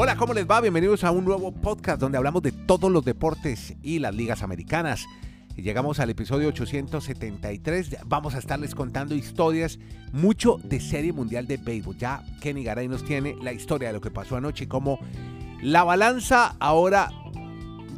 Hola, 0.00 0.14
¿cómo 0.14 0.32
les 0.32 0.48
va? 0.48 0.60
Bienvenidos 0.60 1.02
a 1.02 1.10
un 1.10 1.24
nuevo 1.24 1.50
podcast 1.50 2.00
donde 2.00 2.18
hablamos 2.18 2.40
de 2.40 2.52
todos 2.52 2.88
los 2.88 3.04
deportes 3.04 3.74
y 3.82 3.98
las 3.98 4.14
ligas 4.14 4.44
americanas. 4.44 5.06
Llegamos 5.56 5.98
al 5.98 6.08
episodio 6.08 6.46
873. 6.50 7.96
Vamos 8.06 8.36
a 8.36 8.38
estarles 8.38 8.76
contando 8.76 9.16
historias, 9.16 9.80
mucho 10.12 10.58
de 10.62 10.78
Serie 10.78 11.12
Mundial 11.12 11.48
de 11.48 11.56
Béisbol. 11.56 11.98
Ya 11.98 12.22
Kenny 12.40 12.62
Garay 12.62 12.86
nos 12.86 13.04
tiene 13.04 13.34
la 13.42 13.52
historia 13.52 13.88
de 13.88 13.94
lo 13.94 14.00
que 14.00 14.12
pasó 14.12 14.36
anoche 14.36 14.66
y 14.66 14.68
cómo 14.68 15.00
la 15.62 15.82
balanza 15.82 16.54
ahora 16.60 17.10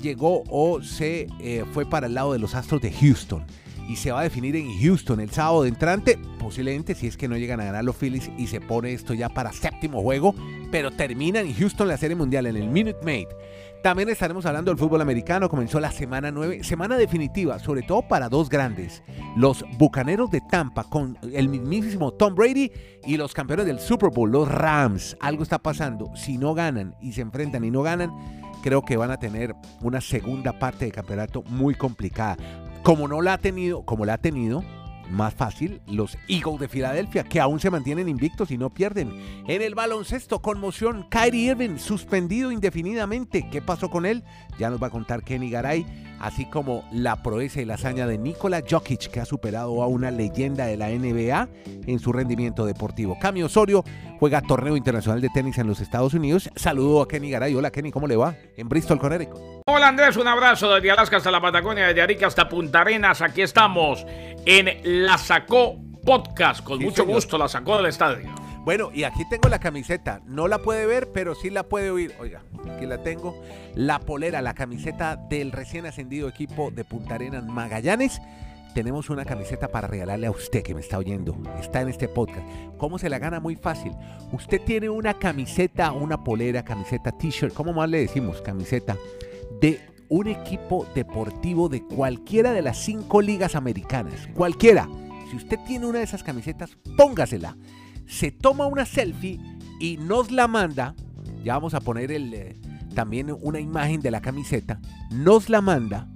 llegó 0.00 0.42
o 0.48 0.82
se 0.82 1.26
eh, 1.38 1.66
fue 1.70 1.84
para 1.84 2.06
el 2.06 2.14
lado 2.14 2.32
de 2.32 2.38
los 2.38 2.54
Astros 2.54 2.80
de 2.80 2.92
Houston 2.92 3.44
y 3.90 3.96
se 3.96 4.12
va 4.12 4.20
a 4.20 4.22
definir 4.22 4.54
en 4.54 4.70
Houston 4.80 5.18
el 5.18 5.30
sábado 5.30 5.64
de 5.64 5.68
entrante, 5.68 6.16
posiblemente 6.38 6.94
si 6.94 7.08
es 7.08 7.16
que 7.16 7.26
no 7.26 7.36
llegan 7.36 7.60
a 7.60 7.64
ganar 7.64 7.82
los 7.82 7.96
Phillies 7.96 8.30
y 8.38 8.46
se 8.46 8.60
pone 8.60 8.92
esto 8.92 9.14
ya 9.14 9.28
para 9.28 9.52
séptimo 9.52 10.00
juego, 10.00 10.32
pero 10.70 10.92
termina 10.92 11.40
en 11.40 11.52
Houston 11.52 11.88
la 11.88 11.96
Serie 11.96 12.14
Mundial 12.14 12.46
en 12.46 12.56
el 12.56 12.68
Minute 12.68 13.00
Maid. 13.02 13.26
También 13.82 14.08
estaremos 14.08 14.46
hablando 14.46 14.70
del 14.70 14.78
fútbol 14.78 15.00
americano, 15.00 15.48
comenzó 15.48 15.80
la 15.80 15.90
semana 15.90 16.30
9, 16.30 16.62
semana 16.62 16.96
definitiva, 16.96 17.58
sobre 17.58 17.82
todo 17.82 18.06
para 18.06 18.28
dos 18.28 18.48
grandes, 18.48 19.02
los 19.34 19.64
Bucaneros 19.76 20.30
de 20.30 20.40
Tampa 20.40 20.84
con 20.84 21.18
el 21.32 21.48
mismísimo 21.48 22.12
Tom 22.12 22.36
Brady 22.36 22.70
y 23.04 23.16
los 23.16 23.34
campeones 23.34 23.66
del 23.66 23.80
Super 23.80 24.10
Bowl, 24.10 24.30
los 24.30 24.46
Rams. 24.46 25.16
Algo 25.18 25.42
está 25.42 25.58
pasando, 25.58 26.14
si 26.14 26.38
no 26.38 26.54
ganan 26.54 26.94
y 27.02 27.12
se 27.12 27.22
enfrentan 27.22 27.64
y 27.64 27.72
no 27.72 27.82
ganan, 27.82 28.12
creo 28.62 28.82
que 28.82 28.96
van 28.96 29.10
a 29.10 29.18
tener 29.18 29.52
una 29.80 30.00
segunda 30.00 30.56
parte 30.60 30.84
de 30.84 30.92
campeonato 30.92 31.42
muy 31.42 31.74
complicada. 31.74 32.36
Como 32.82 33.08
no 33.08 33.20
la 33.20 33.34
ha 33.34 33.38
tenido, 33.38 33.84
como 33.84 34.06
la 34.06 34.14
ha 34.14 34.18
tenido, 34.18 34.64
más 35.10 35.34
fácil, 35.34 35.82
los 35.86 36.16
Eagles 36.28 36.60
de 36.60 36.68
Filadelfia, 36.68 37.24
que 37.24 37.40
aún 37.40 37.60
se 37.60 37.70
mantienen 37.70 38.08
invictos 38.08 38.50
y 38.50 38.58
no 38.58 38.70
pierden. 38.70 39.12
En 39.46 39.60
el 39.60 39.74
baloncesto, 39.74 40.40
conmoción, 40.40 41.06
Kyrie 41.10 41.50
Irving 41.50 41.76
suspendido 41.78 42.50
indefinidamente. 42.52 43.48
¿Qué 43.50 43.60
pasó 43.60 43.90
con 43.90 44.06
él? 44.06 44.24
Ya 44.58 44.70
nos 44.70 44.82
va 44.82 44.86
a 44.86 44.90
contar 44.90 45.22
Kenny 45.22 45.50
Garay, 45.50 45.84
así 46.20 46.44
como 46.44 46.84
la 46.92 47.22
proeza 47.22 47.60
y 47.60 47.64
la 47.64 47.74
hazaña 47.74 48.06
de 48.06 48.18
Nikola 48.18 48.62
Jokic, 48.68 49.10
que 49.10 49.20
ha 49.20 49.24
superado 49.24 49.82
a 49.82 49.86
una 49.86 50.10
leyenda 50.10 50.66
de 50.66 50.76
la 50.76 50.88
NBA 50.90 51.48
en 51.86 51.98
su 51.98 52.12
rendimiento 52.12 52.64
deportivo. 52.66 53.18
Cami 53.18 53.42
Osorio 53.42 53.84
juega 54.18 54.42
torneo 54.42 54.76
internacional 54.76 55.20
de 55.20 55.30
tenis 55.30 55.58
en 55.58 55.66
los 55.66 55.80
Estados 55.80 56.14
Unidos. 56.14 56.50
Saludo 56.54 57.02
a 57.02 57.08
Kenny 57.08 57.30
Garay. 57.30 57.54
Hola 57.54 57.70
Kenny, 57.70 57.90
¿cómo 57.90 58.06
le 58.06 58.16
va? 58.16 58.34
En 58.56 58.68
Bristol, 58.68 58.98
Connecticut. 58.98 59.40
Hola 59.66 59.88
Andrés, 59.88 60.16
un 60.16 60.28
abrazo 60.28 60.74
desde 60.74 60.90
Alaska 60.90 61.16
hasta 61.16 61.30
la 61.30 61.40
Patagonia, 61.40 61.86
desde 61.86 62.02
Arica 62.02 62.26
hasta 62.26 62.48
Punta 62.48 62.82
Arenas. 62.82 63.22
Aquí 63.22 63.42
estamos 63.42 64.04
en 64.44 65.06
La 65.06 65.16
Sacó 65.18 65.76
Podcast. 66.04 66.62
Con 66.62 66.80
mucho 66.80 67.04
gusto 67.04 67.38
la 67.38 67.48
sacó 67.48 67.76
del 67.76 67.86
estadio. 67.86 68.39
Bueno, 68.64 68.90
y 68.92 69.04
aquí 69.04 69.24
tengo 69.28 69.48
la 69.48 69.58
camiseta. 69.58 70.20
No 70.26 70.46
la 70.46 70.58
puede 70.58 70.86
ver, 70.86 71.10
pero 71.12 71.34
sí 71.34 71.50
la 71.50 71.62
puede 71.62 71.90
oír. 71.90 72.14
Oiga, 72.20 72.42
aquí 72.74 72.86
la 72.86 73.02
tengo. 73.02 73.40
La 73.74 74.00
polera, 74.00 74.42
la 74.42 74.54
camiseta 74.54 75.16
del 75.16 75.52
recién 75.52 75.86
ascendido 75.86 76.28
equipo 76.28 76.70
de 76.70 76.84
Punta 76.84 77.14
Arenas 77.14 77.44
Magallanes. 77.46 78.20
Tenemos 78.74 79.10
una 79.10 79.24
camiseta 79.24 79.68
para 79.68 79.88
regalarle 79.88 80.26
a 80.26 80.30
usted 80.30 80.62
que 80.62 80.74
me 80.74 80.80
está 80.80 80.98
oyendo. 80.98 81.36
Está 81.58 81.80
en 81.80 81.88
este 81.88 82.06
podcast. 82.06 82.46
¿Cómo 82.76 82.98
se 82.98 83.08
la 83.08 83.18
gana? 83.18 83.40
Muy 83.40 83.56
fácil. 83.56 83.92
Usted 84.30 84.60
tiene 84.62 84.88
una 84.88 85.14
camiseta, 85.14 85.90
una 85.92 86.22
polera, 86.22 86.64
camiseta, 86.64 87.10
t-shirt, 87.10 87.52
¿cómo 87.52 87.72
más 87.72 87.88
le 87.88 88.00
decimos? 88.00 88.40
Camiseta 88.42 88.96
de 89.60 89.80
un 90.08 90.26
equipo 90.26 90.86
deportivo 90.94 91.68
de 91.68 91.82
cualquiera 91.82 92.52
de 92.52 92.62
las 92.62 92.78
cinco 92.78 93.22
ligas 93.22 93.54
americanas. 93.54 94.28
Cualquiera. 94.34 94.88
Si 95.30 95.36
usted 95.36 95.58
tiene 95.66 95.86
una 95.86 95.98
de 95.98 96.04
esas 96.04 96.22
camisetas, 96.22 96.76
póngasela. 96.96 97.56
Se 98.10 98.32
toma 98.32 98.66
una 98.66 98.84
selfie 98.84 99.38
y 99.78 99.96
nos 99.96 100.32
la 100.32 100.48
manda. 100.48 100.94
Ya 101.44 101.54
vamos 101.54 101.74
a 101.74 101.80
poner 101.80 102.10
el, 102.10 102.34
eh, 102.34 102.56
también 102.94 103.34
una 103.40 103.60
imagen 103.60 104.00
de 104.00 104.10
la 104.10 104.20
camiseta. 104.20 104.80
Nos 105.12 105.48
la 105.48 105.60
manda 105.60 106.08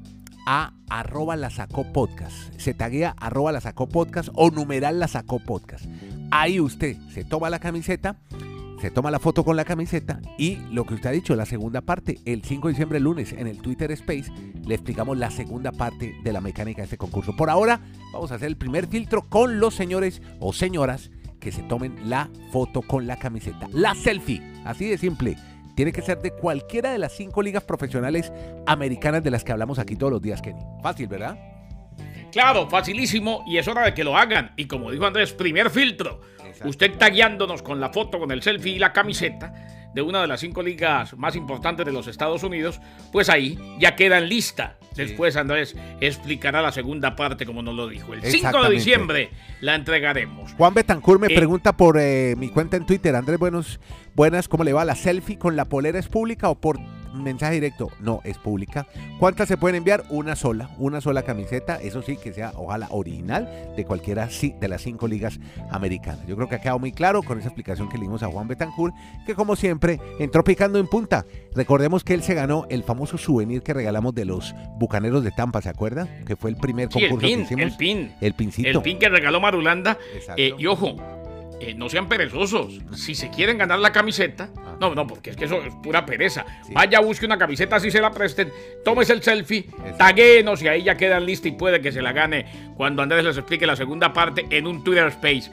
a 0.44 0.74
arroba 0.90 1.36
la 1.36 1.50
sacó 1.50 1.92
podcast. 1.92 2.34
Se 2.58 2.74
taguea 2.74 3.14
arroba 3.16 3.52
la 3.52 3.60
sacó 3.60 3.88
podcast 3.88 4.28
o 4.34 4.50
numeral 4.50 4.98
la 4.98 5.06
sacó 5.06 5.38
podcast. 5.38 5.86
Ahí 6.32 6.58
usted 6.58 6.96
se 7.10 7.24
toma 7.24 7.48
la 7.48 7.60
camiseta 7.60 8.18
se 8.84 8.90
toma 8.90 9.10
la 9.10 9.18
foto 9.18 9.44
con 9.44 9.56
la 9.56 9.64
camiseta 9.64 10.20
y 10.36 10.56
lo 10.70 10.84
que 10.84 10.92
usted 10.92 11.08
ha 11.08 11.12
dicho, 11.12 11.34
la 11.34 11.46
segunda 11.46 11.80
parte, 11.80 12.18
el 12.26 12.44
5 12.44 12.68
de 12.68 12.72
diciembre, 12.72 13.00
lunes, 13.00 13.32
en 13.32 13.46
el 13.46 13.62
Twitter 13.62 13.90
Space, 13.92 14.30
le 14.62 14.74
explicamos 14.74 15.16
la 15.16 15.30
segunda 15.30 15.72
parte 15.72 16.14
de 16.22 16.32
la 16.34 16.42
mecánica 16.42 16.82
de 16.82 16.84
este 16.84 16.98
concurso. 16.98 17.34
Por 17.34 17.48
ahora, 17.48 17.80
vamos 18.12 18.30
a 18.30 18.34
hacer 18.34 18.48
el 18.48 18.58
primer 18.58 18.86
filtro 18.86 19.22
con 19.22 19.58
los 19.58 19.74
señores 19.74 20.20
o 20.38 20.52
señoras 20.52 21.10
que 21.44 21.52
se 21.52 21.62
tomen 21.62 21.96
la 22.08 22.28
foto 22.50 22.82
con 22.82 23.06
la 23.06 23.16
camiseta. 23.16 23.68
La 23.72 23.94
selfie, 23.94 24.42
así 24.64 24.88
de 24.88 24.98
simple. 24.98 25.36
Tiene 25.76 25.92
que 25.92 26.02
ser 26.02 26.20
de 26.20 26.32
cualquiera 26.32 26.90
de 26.90 26.98
las 26.98 27.12
cinco 27.12 27.42
ligas 27.42 27.62
profesionales 27.62 28.32
americanas 28.66 29.22
de 29.22 29.30
las 29.30 29.44
que 29.44 29.52
hablamos 29.52 29.78
aquí 29.78 29.94
todos 29.94 30.12
los 30.12 30.22
días, 30.22 30.40
Kenny. 30.40 30.62
Fácil, 30.82 31.06
¿verdad? 31.06 31.38
Claro, 32.32 32.68
facilísimo 32.68 33.44
y 33.46 33.58
es 33.58 33.68
hora 33.68 33.84
de 33.84 33.94
que 33.94 34.02
lo 34.02 34.16
hagan. 34.16 34.52
Y 34.56 34.66
como 34.66 34.90
dijo 34.90 35.06
Andrés, 35.06 35.32
primer 35.32 35.70
filtro 35.70 36.20
Usted 36.64 36.92
está 36.92 37.10
guiándonos 37.10 37.62
con 37.62 37.80
la 37.80 37.90
foto, 37.90 38.18
con 38.18 38.30
el 38.30 38.42
selfie 38.42 38.74
y 38.74 38.78
la 38.78 38.92
camiseta 38.92 39.52
de 39.94 40.02
una 40.02 40.20
de 40.22 40.26
las 40.26 40.40
cinco 40.40 40.62
ligas 40.62 41.16
más 41.16 41.36
importantes 41.36 41.86
de 41.86 41.92
los 41.92 42.06
Estados 42.06 42.42
Unidos, 42.42 42.80
pues 43.12 43.28
ahí 43.28 43.58
ya 43.78 43.94
queda 43.96 44.18
en 44.18 44.28
lista. 44.28 44.76
Después 44.94 45.36
Andrés 45.36 45.76
explicará 46.00 46.62
la 46.62 46.72
segunda 46.72 47.16
parte 47.16 47.46
como 47.46 47.62
nos 47.62 47.74
lo 47.74 47.88
dijo. 47.88 48.14
El 48.14 48.22
5 48.22 48.62
de 48.64 48.70
diciembre 48.70 49.30
la 49.60 49.74
entregaremos. 49.74 50.52
Juan 50.54 50.74
Betancourt 50.74 51.20
me 51.20 51.26
eh, 51.28 51.36
pregunta 51.36 51.76
por 51.76 51.98
eh, 51.98 52.34
mi 52.36 52.48
cuenta 52.48 52.76
en 52.76 52.86
Twitter. 52.86 53.14
Andrés, 53.16 53.38
buenos, 53.38 53.80
buenas, 54.14 54.48
¿cómo 54.48 54.64
le 54.64 54.72
va? 54.72 54.84
¿La 54.84 54.94
selfie 54.94 55.38
con 55.38 55.56
la 55.56 55.64
polera 55.66 55.98
es 55.98 56.08
pública 56.08 56.48
o 56.48 56.54
por 56.54 56.78
mensaje 57.22 57.54
directo, 57.54 57.90
no, 58.00 58.20
es 58.24 58.38
pública. 58.38 58.86
¿Cuántas 59.18 59.48
se 59.48 59.56
pueden 59.56 59.76
enviar? 59.76 60.04
Una 60.10 60.36
sola, 60.36 60.70
una 60.78 61.00
sola 61.00 61.22
camiseta, 61.22 61.76
eso 61.76 62.02
sí, 62.02 62.16
que 62.16 62.32
sea 62.32 62.52
ojalá 62.56 62.88
original 62.90 63.48
de 63.76 63.84
cualquiera 63.84 64.28
de 64.28 64.68
las 64.68 64.82
cinco 64.82 65.06
ligas 65.06 65.38
americanas. 65.70 66.26
Yo 66.26 66.36
creo 66.36 66.48
que 66.48 66.56
ha 66.56 66.60
quedado 66.60 66.78
muy 66.78 66.92
claro 66.92 67.22
con 67.22 67.38
esa 67.38 67.48
explicación 67.48 67.88
que 67.88 67.98
le 67.98 68.04
dimos 68.04 68.22
a 68.22 68.28
Juan 68.28 68.48
Betancourt, 68.48 68.94
que 69.26 69.34
como 69.34 69.56
siempre 69.56 70.00
entró 70.18 70.44
picando 70.44 70.78
en 70.78 70.86
punta. 70.86 71.24
Recordemos 71.54 72.04
que 72.04 72.14
él 72.14 72.22
se 72.22 72.34
ganó 72.34 72.66
el 72.70 72.82
famoso 72.82 73.18
souvenir 73.18 73.62
que 73.62 73.74
regalamos 73.74 74.14
de 74.14 74.24
los 74.24 74.54
Bucaneros 74.78 75.24
de 75.24 75.30
Tampa, 75.30 75.62
¿se 75.62 75.68
acuerda? 75.68 76.08
Que 76.26 76.36
fue 76.36 76.50
el 76.50 76.56
primer 76.56 76.88
concurso 76.88 77.18
que 77.18 77.30
hicimos. 77.30 77.62
El 77.64 77.76
pin. 77.76 78.14
El 78.20 78.34
pincito. 78.34 78.68
El 78.68 78.82
pin 78.82 78.98
que 78.98 79.08
regaló 79.08 79.40
Marulanda. 79.40 79.98
Eh, 80.36 80.54
y 80.58 80.66
ojo, 80.66 80.96
eh, 81.60 81.74
no 81.74 81.88
sean 81.88 82.08
perezosos. 82.08 82.80
Si 82.94 83.14
se 83.14 83.30
quieren 83.30 83.58
ganar 83.58 83.78
la 83.78 83.92
camiseta, 83.92 84.50
ah. 84.56 84.76
no, 84.80 84.94
no, 84.94 85.06
porque 85.06 85.30
es 85.30 85.36
que 85.36 85.44
eso 85.44 85.62
es 85.62 85.74
pura 85.82 86.04
pereza. 86.04 86.44
Vaya, 86.72 87.00
busque 87.00 87.26
una 87.26 87.38
camiseta 87.38 87.80
si 87.80 87.90
se 87.90 88.00
la 88.00 88.10
presten, 88.10 88.52
tómese 88.84 89.12
el 89.12 89.22
selfie, 89.22 89.66
taguenos 89.98 90.62
y 90.62 90.68
ahí 90.68 90.82
ya 90.82 90.96
quedan 90.96 91.26
listos 91.26 91.48
y 91.48 91.52
puede 91.52 91.80
que 91.80 91.92
se 91.92 92.02
la 92.02 92.12
gane 92.12 92.46
cuando 92.76 93.02
Andrés 93.02 93.24
les 93.24 93.36
explique 93.36 93.66
la 93.66 93.76
segunda 93.76 94.12
parte 94.12 94.46
en 94.50 94.66
un 94.66 94.82
Twitter 94.84 95.06
Space. 95.08 95.50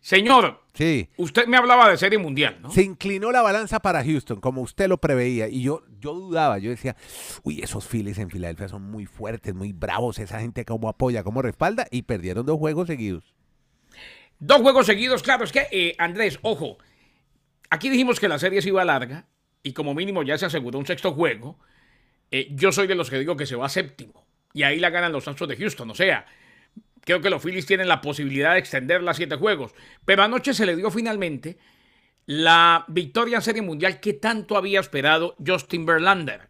Señor, 0.00 0.65
sí. 0.76 1.08
usted 1.16 1.46
me 1.46 1.56
hablaba 1.56 1.90
de 1.90 1.96
serie 1.96 2.18
mundial, 2.18 2.58
¿no? 2.62 2.70
Se 2.70 2.82
inclinó 2.82 3.32
la 3.32 3.42
balanza 3.42 3.80
para 3.80 4.04
Houston, 4.04 4.40
como 4.40 4.62
usted 4.62 4.88
lo 4.88 4.98
preveía, 4.98 5.48
y 5.48 5.62
yo, 5.62 5.82
yo 6.00 6.14
dudaba, 6.14 6.58
yo 6.58 6.70
decía, 6.70 6.96
uy, 7.42 7.60
esos 7.60 7.86
Phillies 7.86 8.18
en 8.18 8.30
Filadelfia 8.30 8.68
son 8.68 8.82
muy 8.82 9.06
fuertes, 9.06 9.54
muy 9.54 9.72
bravos, 9.72 10.18
esa 10.18 10.40
gente 10.40 10.64
como 10.64 10.88
apoya, 10.88 11.24
como 11.24 11.42
respalda, 11.42 11.86
y 11.90 12.02
perdieron 12.02 12.46
dos 12.46 12.58
juegos 12.58 12.86
seguidos. 12.86 13.34
Dos 14.38 14.60
juegos 14.60 14.86
seguidos, 14.86 15.22
claro, 15.22 15.44
es 15.44 15.52
que, 15.52 15.66
eh, 15.70 15.94
Andrés, 15.98 16.38
ojo, 16.42 16.78
aquí 17.70 17.88
dijimos 17.88 18.20
que 18.20 18.28
la 18.28 18.38
serie 18.38 18.62
se 18.62 18.68
iba 18.68 18.84
larga, 18.84 19.26
y 19.62 19.72
como 19.72 19.94
mínimo 19.94 20.22
ya 20.22 20.38
se 20.38 20.46
aseguró 20.46 20.78
un 20.78 20.86
sexto 20.86 21.12
juego, 21.12 21.58
eh, 22.30 22.48
yo 22.52 22.70
soy 22.70 22.86
de 22.86 22.94
los 22.94 23.10
que 23.10 23.18
digo 23.18 23.36
que 23.36 23.46
se 23.46 23.56
va 23.56 23.66
a 23.66 23.70
séptimo, 23.70 24.26
y 24.52 24.62
ahí 24.62 24.78
la 24.78 24.90
ganan 24.90 25.12
los 25.12 25.26
Astros 25.26 25.48
de 25.48 25.56
Houston, 25.56 25.90
o 25.90 25.94
sea, 25.94 26.26
Creo 27.06 27.20
que 27.20 27.30
los 27.30 27.40
Phillies 27.40 27.66
tienen 27.66 27.86
la 27.86 28.00
posibilidad 28.00 28.54
de 28.54 28.58
extender 28.58 29.00
las 29.00 29.16
siete 29.16 29.36
juegos. 29.36 29.72
Pero 30.04 30.24
anoche 30.24 30.52
se 30.52 30.66
le 30.66 30.74
dio 30.74 30.90
finalmente 30.90 31.56
la 32.26 32.84
victoria 32.88 33.36
en 33.36 33.42
Serie 33.42 33.62
Mundial 33.62 34.00
que 34.00 34.14
tanto 34.14 34.56
había 34.56 34.80
esperado 34.80 35.36
Justin 35.46 35.86
Verlander. 35.86 36.48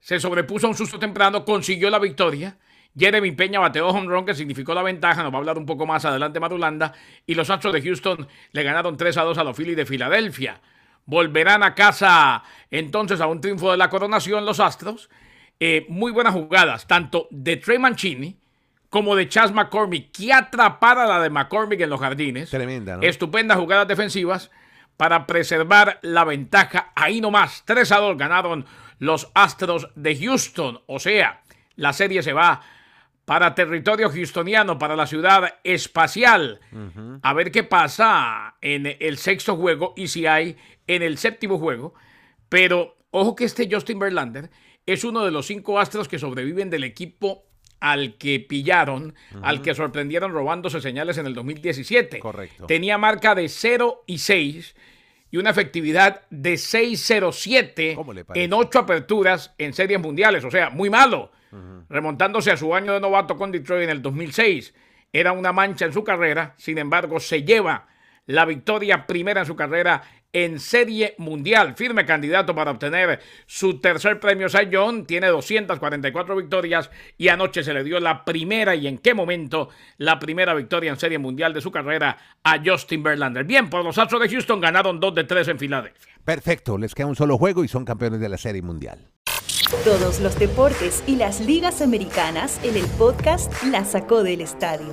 Se 0.00 0.18
sobrepuso 0.18 0.66
a 0.66 0.70
un 0.70 0.76
susto 0.76 0.98
temprano, 0.98 1.44
consiguió 1.44 1.90
la 1.90 1.98
victoria. 1.98 2.56
Jeremy 2.98 3.32
Peña 3.32 3.60
bateó 3.60 3.88
home 3.88 4.08
run 4.08 4.24
que 4.24 4.34
significó 4.34 4.72
la 4.72 4.82
ventaja, 4.82 5.22
nos 5.22 5.30
va 5.30 5.36
a 5.36 5.40
hablar 5.40 5.58
un 5.58 5.66
poco 5.66 5.84
más 5.84 6.06
adelante 6.06 6.40
Madulanda. 6.40 6.94
Y 7.26 7.34
los 7.34 7.50
Astros 7.50 7.74
de 7.74 7.82
Houston 7.82 8.26
le 8.52 8.62
ganaron 8.62 8.96
3 8.96 9.14
a 9.18 9.24
2 9.24 9.36
a 9.36 9.44
los 9.44 9.54
Phillies 9.54 9.76
de 9.76 9.84
Filadelfia. 9.84 10.62
Volverán 11.04 11.62
a 11.62 11.74
casa 11.74 12.44
entonces 12.70 13.20
a 13.20 13.26
un 13.26 13.42
triunfo 13.42 13.72
de 13.72 13.76
la 13.76 13.90
coronación 13.90 14.46
los 14.46 14.58
Astros. 14.58 15.10
Eh, 15.60 15.84
muy 15.90 16.12
buenas 16.12 16.32
jugadas, 16.32 16.86
tanto 16.86 17.28
de 17.30 17.58
Trey 17.58 17.78
Mancini, 17.78 18.39
como 18.90 19.16
de 19.16 19.28
Chas 19.28 19.52
McCormick. 19.52 20.10
Qué 20.12 20.32
atrapada 20.32 21.06
la 21.06 21.20
de 21.20 21.30
McCormick 21.30 21.80
en 21.80 21.90
los 21.90 22.00
jardines. 22.00 22.50
Tremenda, 22.50 22.96
¿no? 22.96 23.02
Estupendas 23.02 23.56
jugadas 23.56 23.88
defensivas 23.88 24.50
para 24.96 25.26
preservar 25.26 25.98
la 26.02 26.24
ventaja. 26.24 26.92
Ahí 26.94 27.20
nomás, 27.20 27.62
3 27.64 27.90
a 27.92 27.98
2 27.98 28.18
ganaron 28.18 28.66
los 28.98 29.30
Astros 29.34 29.88
de 29.94 30.16
Houston. 30.16 30.82
O 30.86 30.98
sea, 30.98 31.40
la 31.76 31.94
serie 31.94 32.22
se 32.22 32.34
va 32.34 32.60
para 33.24 33.54
territorio 33.54 34.08
houstoniano, 34.08 34.78
para 34.78 34.96
la 34.96 35.06
ciudad 35.06 35.54
espacial. 35.62 36.60
A 37.22 37.32
ver 37.32 37.52
qué 37.52 37.62
pasa 37.62 38.56
en 38.60 38.96
el 38.98 39.18
sexto 39.18 39.56
juego 39.56 39.94
y 39.96 40.08
si 40.08 40.26
hay 40.26 40.56
en 40.88 41.02
el 41.02 41.16
séptimo 41.16 41.58
juego. 41.58 41.94
Pero 42.48 42.96
ojo 43.12 43.36
que 43.36 43.44
este 43.44 43.68
Justin 43.70 44.00
Verlander 44.00 44.50
es 44.84 45.04
uno 45.04 45.24
de 45.24 45.30
los 45.30 45.46
cinco 45.46 45.78
astros 45.78 46.08
que 46.08 46.18
sobreviven 46.18 46.70
del 46.70 46.82
equipo 46.82 47.44
al 47.80 48.14
que 48.16 48.40
pillaron, 48.40 49.14
al 49.42 49.62
que 49.62 49.74
sorprendieron 49.74 50.32
robándose 50.32 50.80
señales 50.80 51.18
en 51.18 51.26
el 51.26 51.34
2017. 51.34 52.20
Correcto. 52.20 52.66
Tenía 52.66 52.98
marca 52.98 53.34
de 53.34 53.48
0 53.48 54.04
y 54.06 54.18
6 54.18 54.74
y 55.30 55.36
una 55.36 55.50
efectividad 55.50 56.22
de 56.30 56.54
6.07 56.54 58.34
en 58.34 58.52
ocho 58.52 58.80
aperturas 58.80 59.54
en 59.58 59.72
series 59.72 60.00
mundiales. 60.00 60.44
O 60.44 60.50
sea, 60.50 60.70
muy 60.70 60.90
malo. 60.90 61.32
Remontándose 61.88 62.52
a 62.52 62.56
su 62.56 62.74
año 62.74 62.92
de 62.92 63.00
novato 63.00 63.36
con 63.36 63.50
Detroit 63.50 63.84
en 63.84 63.90
el 63.90 64.02
2006. 64.02 64.74
Era 65.12 65.32
una 65.32 65.52
mancha 65.52 65.86
en 65.86 65.92
su 65.92 66.04
carrera. 66.04 66.54
Sin 66.56 66.78
embargo, 66.78 67.18
se 67.18 67.42
lleva 67.42 67.88
la 68.26 68.44
victoria 68.44 69.06
primera 69.06 69.40
en 69.40 69.46
su 69.46 69.56
carrera 69.56 70.02
en 70.32 70.60
Serie 70.60 71.14
Mundial. 71.18 71.74
Firme 71.76 72.06
candidato 72.06 72.54
para 72.54 72.70
obtener 72.70 73.20
su 73.46 73.80
tercer 73.80 74.20
premio 74.20 74.48
Cy 74.48 74.68
Young. 74.70 75.06
Tiene 75.06 75.28
244 75.28 76.36
victorias 76.36 76.90
y 77.18 77.28
anoche 77.28 77.62
se 77.62 77.74
le 77.74 77.84
dio 77.84 78.00
la 78.00 78.24
primera 78.24 78.74
y 78.74 78.86
en 78.86 78.98
qué 78.98 79.14
momento 79.14 79.68
la 79.98 80.18
primera 80.18 80.54
victoria 80.54 80.90
en 80.90 80.98
Serie 80.98 81.18
Mundial 81.18 81.52
de 81.52 81.60
su 81.60 81.70
carrera 81.70 82.16
a 82.42 82.60
Justin 82.64 83.02
Verlander. 83.02 83.44
Bien, 83.44 83.68
por 83.68 83.84
los 83.84 83.98
Astros 83.98 84.22
de 84.22 84.28
Houston 84.28 84.60
ganaron 84.60 85.00
2 85.00 85.14
de 85.14 85.24
3 85.24 85.48
en 85.48 85.58
Filadelfia. 85.58 86.12
Perfecto, 86.24 86.78
les 86.78 86.94
queda 86.94 87.06
un 87.06 87.16
solo 87.16 87.38
juego 87.38 87.64
y 87.64 87.68
son 87.68 87.84
campeones 87.84 88.20
de 88.20 88.28
la 88.28 88.38
Serie 88.38 88.62
Mundial. 88.62 89.10
Todos 89.84 90.20
los 90.20 90.38
deportes 90.38 91.02
y 91.06 91.16
las 91.16 91.40
ligas 91.40 91.80
americanas 91.80 92.60
en 92.64 92.76
el 92.76 92.86
podcast 92.98 93.52
La 93.64 93.84
Sacó 93.84 94.22
del 94.24 94.40
Estadio. 94.40 94.88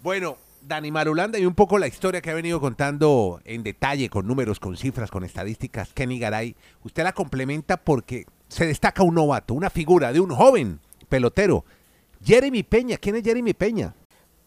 Bueno, 0.00 0.36
Dani 0.66 0.90
Marulanda 0.90 1.38
y 1.38 1.46
un 1.46 1.54
poco 1.54 1.78
la 1.78 1.86
historia 1.86 2.22
que 2.22 2.30
ha 2.30 2.34
venido 2.34 2.60
contando 2.60 3.40
en 3.44 3.62
detalle, 3.62 4.08
con 4.08 4.26
números, 4.26 4.58
con 4.58 4.76
cifras, 4.76 5.10
con 5.10 5.24
estadísticas, 5.24 5.92
Kenny 5.92 6.18
Garay, 6.18 6.56
usted 6.82 7.02
la 7.02 7.12
complementa 7.12 7.76
porque 7.76 8.26
se 8.48 8.66
destaca 8.66 9.02
un 9.02 9.14
novato, 9.14 9.52
una 9.54 9.68
figura 9.68 10.12
de 10.12 10.20
un 10.20 10.30
joven 10.30 10.80
pelotero, 11.08 11.64
Jeremy 12.24 12.62
Peña. 12.62 12.96
¿Quién 12.96 13.16
es 13.16 13.22
Jeremy 13.22 13.52
Peña? 13.52 13.94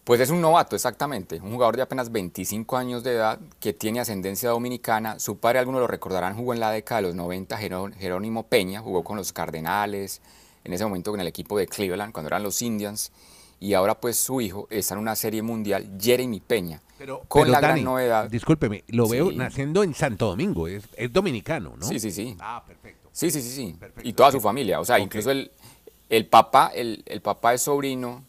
Pues 0.04 0.22
es 0.22 0.30
un 0.30 0.42
novato, 0.42 0.76
exactamente, 0.76 1.40
un 1.42 1.52
jugador 1.52 1.76
de 1.76 1.82
apenas 1.84 2.12
25 2.12 2.78
años 2.78 3.04
de 3.04 3.12
edad 3.12 3.40
que 3.60 3.74
tiene 3.74 4.00
ascendencia 4.00 4.50
dominicana. 4.50 5.20
Su 5.20 5.38
padre, 5.38 5.60
algunos 5.60 5.82
lo 5.82 5.88
recordarán, 5.88 6.36
jugó 6.36 6.54
en 6.54 6.62
la 6.62 6.72
década 6.72 7.02
de 7.02 7.08
los 7.08 7.16
90, 7.16 7.58
Jerónimo 7.58 8.44
Peña, 8.44 8.80
jugó 8.80 9.04
con 9.04 9.18
los 9.18 9.34
Cardenales, 9.34 10.22
en 10.64 10.74
ese 10.74 10.86
momento 10.86 11.12
con 11.12 11.20
el 11.20 11.28
equipo 11.28 11.58
de 11.58 11.68
Cleveland, 11.68 12.14
cuando 12.14 12.28
eran 12.28 12.44
los 12.44 12.62
Indians 12.62 13.12
y 13.60 13.74
ahora 13.74 14.00
pues 14.00 14.18
su 14.18 14.42
hijo 14.42 14.68
está 14.70 14.96
en 14.96 15.02
una 15.02 15.16
serie 15.16 15.42
mundial, 15.42 15.90
Jeremy 16.00 16.40
Peña, 16.40 16.82
pero, 16.98 17.22
con 17.28 17.50
la 17.52 17.60
gran 17.60 17.84
novedad. 17.84 18.30
Discúlpeme, 18.30 18.84
lo 18.88 19.08
veo 19.08 19.32
naciendo 19.32 19.84
en 19.84 19.94
Santo 19.94 20.28
Domingo, 20.28 20.68
es, 20.68 20.84
dominicano, 21.12 21.76
¿no? 21.78 21.86
Sí, 21.86 22.00
sí, 22.00 22.12
sí. 22.12 22.36
Ah, 22.40 22.64
perfecto. 22.66 23.10
Sí, 23.12 23.32
sí, 23.32 23.42
sí, 23.42 23.50
sí. 23.50 23.76
y 24.04 24.14
toda 24.14 24.32
su 24.32 24.40
familia, 24.40 24.80
o 24.80 24.86
sea, 24.86 25.00
incluso 25.00 25.32
el, 25.32 25.52
el 26.10 26.28
papá, 26.28 26.72
el, 26.74 27.04
el, 27.08 27.22
papá 27.22 27.56
es 27.56 27.64
sobrino, 27.64 28.24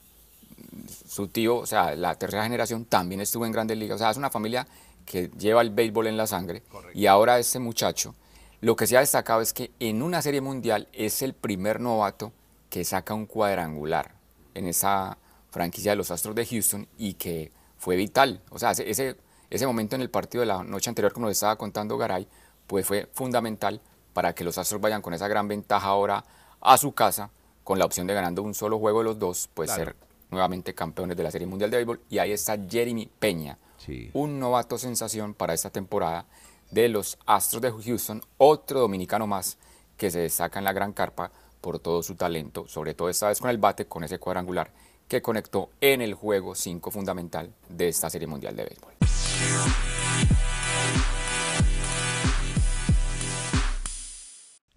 su 1.07 1.29
tío, 1.29 1.57
o 1.57 1.67
sea, 1.67 1.95
la 1.95 2.15
tercera 2.15 2.43
generación 2.43 2.87
también 2.87 3.21
estuvo 3.21 3.45
en 3.45 3.53
Grandes 3.53 3.77
Ligas, 3.77 3.97
o 3.97 3.99
sea, 3.99 4.11
es 4.11 4.17
una 4.17 4.31
familia 4.31 4.67
que 5.05 5.31
lleva 5.39 5.61
el 5.61 5.71
béisbol 5.71 6.07
en 6.07 6.17
la 6.17 6.27
sangre 6.27 6.63
y 6.95 7.07
ahora 7.07 7.39
este 7.39 7.59
muchacho, 7.59 8.15
lo 8.61 8.77
que 8.77 8.87
se 8.87 8.97
ha 8.97 9.01
destacado 9.01 9.41
es 9.41 9.53
que 9.53 9.71
en 9.79 10.03
una 10.03 10.23
serie 10.23 10.41
mundial 10.41 10.89
es 10.93 11.23
el 11.23 11.35
primer 11.35 11.81
novato 11.81 12.33
que 12.71 12.85
saca 12.85 13.15
un 13.15 13.27
cuadrangular 13.27 14.18
en 14.59 14.67
esa 14.67 15.17
franquicia 15.51 15.93
de 15.93 15.97
los 15.97 16.11
Astros 16.11 16.35
de 16.35 16.47
Houston 16.47 16.87
y 16.99 17.15
que 17.15 17.53
fue 17.79 17.97
vital. 17.97 18.41
O 18.51 18.59
sea, 18.59 18.73
ese, 18.73 19.17
ese 19.51 19.67
momento 19.67 19.97
en 19.97 20.03
el 20.03 20.11
partido 20.11 20.41
de 20.41 20.47
la 20.47 20.63
noche 20.63 20.91
anterior, 20.91 21.13
como 21.13 21.27
lo 21.27 21.33
estaba 21.33 21.57
contando 21.57 21.97
Garay, 21.97 22.29
pues 22.67 22.87
fue 22.87 23.09
fundamental 23.13 23.81
para 24.13 24.35
que 24.35 24.45
los 24.45 24.59
Astros 24.59 24.81
vayan 24.81 25.01
con 25.01 25.15
esa 25.15 25.29
gran 25.29 25.49
ventaja 25.49 25.87
ahora 25.87 26.25
a 26.61 26.77
su 26.77 26.93
casa, 26.93 27.31
con 27.65 27.79
la 27.79 27.85
opción 27.85 28.07
de 28.07 28.15
ganando 28.15 28.43
un 28.43 28.55
solo 28.55 28.79
juego 28.79 28.99
de 28.99 29.05
los 29.05 29.19
dos, 29.19 29.49
pues 29.55 29.71
ser 29.71 29.97
nuevamente 30.31 30.75
campeones 30.75 31.17
de 31.17 31.23
la 31.23 31.31
Serie 31.31 31.47
Mundial 31.47 31.71
de 31.71 31.79
Béisbol. 31.79 32.01
Y 32.11 32.19
ahí 32.19 32.33
está 32.33 32.59
Jeremy 32.69 33.09
Peña, 33.19 33.59
un 34.13 34.39
novato 34.39 34.77
sensación 34.77 35.35
para 35.35 35.55
esta 35.55 35.71
temporada 35.71 36.27
de 36.71 36.89
los 36.89 37.19
Astros 37.27 37.63
de 37.63 37.71
Houston, 37.71 38.23
otro 38.37 38.81
dominicano 38.81 39.27
más 39.27 39.57
que 39.97 40.11
se 40.11 40.21
destaca 40.21 40.59
en 40.59 40.65
la 40.65 40.73
gran 40.73 40.93
carpa 40.93 41.31
por 41.61 41.79
todo 41.79 42.03
su 42.03 42.15
talento, 42.15 42.67
sobre 42.69 42.95
todo 42.95 43.09
esta 43.09 43.29
vez 43.29 43.41
con 43.41 43.51
el 43.51 43.59
bate, 43.59 43.87
con 43.87 44.05
ese 44.05 44.19
cuadrangular 44.19 44.71
que 45.09 45.23
conectó 45.23 45.71
en 45.81 46.03
el 46.03 46.15
juego 46.15 46.55
5 46.55 46.91
fundamental 46.91 47.53
de 47.69 47.89
esta 47.89 48.11
Serie 48.11 48.29
Mundial 48.29 48.55
de 48.55 48.65
Béisbol. 48.65 49.98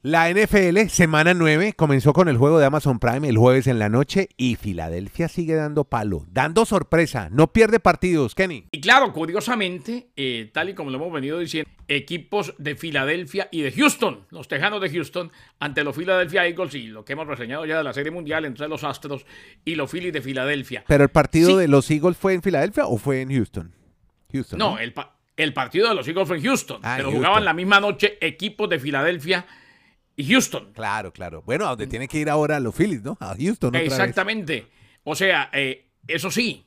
La 0.03 0.33
NFL, 0.33 0.87
semana 0.87 1.35
9, 1.35 1.73
comenzó 1.73 2.11
con 2.11 2.27
el 2.27 2.35
juego 2.35 2.57
de 2.57 2.65
Amazon 2.65 2.97
Prime 2.97 3.29
el 3.29 3.37
jueves 3.37 3.67
en 3.67 3.77
la 3.77 3.87
noche 3.87 4.29
y 4.35 4.55
Filadelfia 4.55 5.27
sigue 5.27 5.53
dando 5.53 5.83
palo, 5.83 6.25
dando 6.31 6.65
sorpresa, 6.65 7.29
no 7.29 7.53
pierde 7.53 7.79
partidos, 7.79 8.33
Kenny. 8.33 8.65
Y 8.71 8.81
claro, 8.81 9.13
curiosamente, 9.13 10.07
eh, 10.15 10.49
tal 10.51 10.69
y 10.69 10.73
como 10.73 10.89
lo 10.89 10.97
hemos 10.97 11.13
venido 11.13 11.37
diciendo, 11.37 11.69
equipos 11.87 12.55
de 12.57 12.75
Filadelfia 12.75 13.47
y 13.51 13.61
de 13.61 13.71
Houston, 13.73 14.25
los 14.31 14.47
Tejanos 14.47 14.81
de 14.81 14.89
Houston, 14.89 15.31
ante 15.59 15.83
los 15.83 15.95
Philadelphia 15.95 16.47
Eagles 16.47 16.73
y 16.73 16.87
lo 16.87 17.05
que 17.05 17.13
hemos 17.13 17.27
reseñado 17.27 17.63
ya 17.67 17.77
de 17.77 17.83
la 17.83 17.93
Serie 17.93 18.11
Mundial 18.11 18.45
entre 18.45 18.67
los 18.67 18.83
Astros 18.83 19.27
y 19.63 19.75
los 19.75 19.91
Phillies 19.91 20.13
de 20.13 20.23
Filadelfia. 20.23 20.83
¿Pero 20.87 21.03
el 21.03 21.11
partido 21.11 21.57
de 21.57 21.67
los 21.67 21.91
Eagles 21.91 22.17
fue 22.17 22.33
en 22.33 22.41
Filadelfia 22.41 22.87
o 22.87 22.97
fue 22.97 23.21
en 23.21 23.29
Houston? 23.29 23.71
Houston 24.33 24.57
no, 24.57 24.79
El, 24.79 25.53
partido 25.53 25.89
de 25.89 25.93
los 25.93 26.07
Eagles 26.07 26.27
fue 26.27 26.37
en 26.37 26.43
Houston, 26.43 26.79
ah, 26.81 26.95
pero 26.97 27.11
jugaban 27.11 27.45
la 27.45 27.53
misma 27.53 27.79
noche 27.79 28.17
equipos 28.19 28.67
de 28.67 28.79
Filadelfia 28.79 29.45
y 30.21 30.31
Houston. 30.31 30.71
Claro, 30.73 31.11
claro. 31.11 31.41
Bueno, 31.45 31.65
a 31.65 31.69
donde 31.69 31.87
tiene 31.87 32.07
que 32.07 32.19
ir 32.19 32.29
ahora 32.29 32.59
los 32.59 32.75
Phillies, 32.75 33.01
¿no? 33.01 33.17
A 33.19 33.35
Houston. 33.35 33.73
Exactamente. 33.75 34.67
O 35.03 35.15
sea, 35.15 35.49
eh, 35.51 35.87
eso 36.07 36.29
sí, 36.29 36.65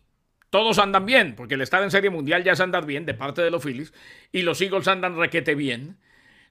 todos 0.50 0.78
andan 0.78 1.06
bien, 1.06 1.34
porque 1.36 1.54
el 1.54 1.60
estar 1.60 1.82
en 1.82 1.90
Serie 1.90 2.10
Mundial 2.10 2.42
ya 2.42 2.52
es 2.52 2.60
andar 2.60 2.84
bien 2.84 3.06
de 3.06 3.14
parte 3.14 3.42
de 3.42 3.50
los 3.50 3.62
Phillies 3.62 3.92
y 4.32 4.42
los 4.42 4.60
Eagles 4.60 4.88
andan 4.88 5.16
requete 5.16 5.54
bien. 5.54 5.98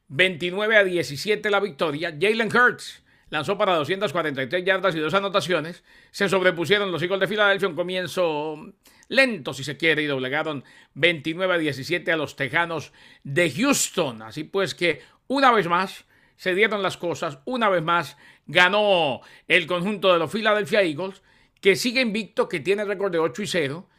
29 0.08 0.78
a 0.78 0.84
17 0.84 1.50
la 1.50 1.60
victoria. 1.60 2.16
Jalen 2.20 2.56
Hurts 2.56 3.04
lanzó 3.30 3.58
para 3.58 3.76
243 3.76 4.64
yardas 4.64 4.96
y 4.96 5.00
dos 5.00 5.14
anotaciones. 5.14 5.84
Se 6.12 6.30
sobrepusieron 6.30 6.92
los 6.92 7.02
Eagles 7.02 7.22
de 7.22 7.28
Filadelfia, 7.28 7.68
un 7.68 7.76
comienzo 7.76 8.74
lento 9.10 9.54
si 9.54 9.64
se 9.64 9.76
quiere, 9.76 10.04
y 10.04 10.06
doblegaron 10.06 10.64
29 10.94 11.54
a 11.54 11.58
17 11.58 12.12
a 12.12 12.18
los 12.18 12.36
Tejanos 12.36 12.94
de 13.24 13.52
Houston. 13.52 14.22
Así 14.22 14.44
pues 14.46 14.76
que 14.76 15.02
una 15.28 15.52
vez 15.52 15.68
más 15.68 16.06
se 16.36 16.56
dieron 16.56 16.82
las 16.82 16.98
cosas. 16.98 17.40
Una 17.46 17.70
vez 17.70 17.84
más 17.84 18.18
ganó 18.46 19.22
el 19.48 19.68
conjunto 19.68 20.12
de 20.12 20.20
los 20.20 20.32
Philadelphia 20.32 20.82
Eagles, 20.82 21.22
que 21.62 21.76
sigue 21.76 22.02
invicto, 22.02 22.50
que 22.50 22.60
tiene 22.60 22.86
récord 22.86 23.12
de 23.12 23.20
8 23.20 23.42
y 23.42 23.48
0. 23.48 23.90